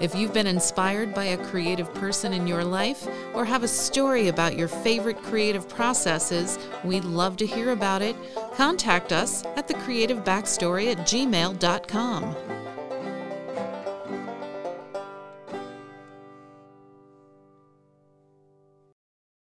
[0.00, 4.28] If you've been inspired by a creative person in your life or have a story
[4.28, 8.16] about your favorite creative processes, we'd love to hear about it.
[8.54, 12.36] Contact us at thecreativebackstory at gmail.com.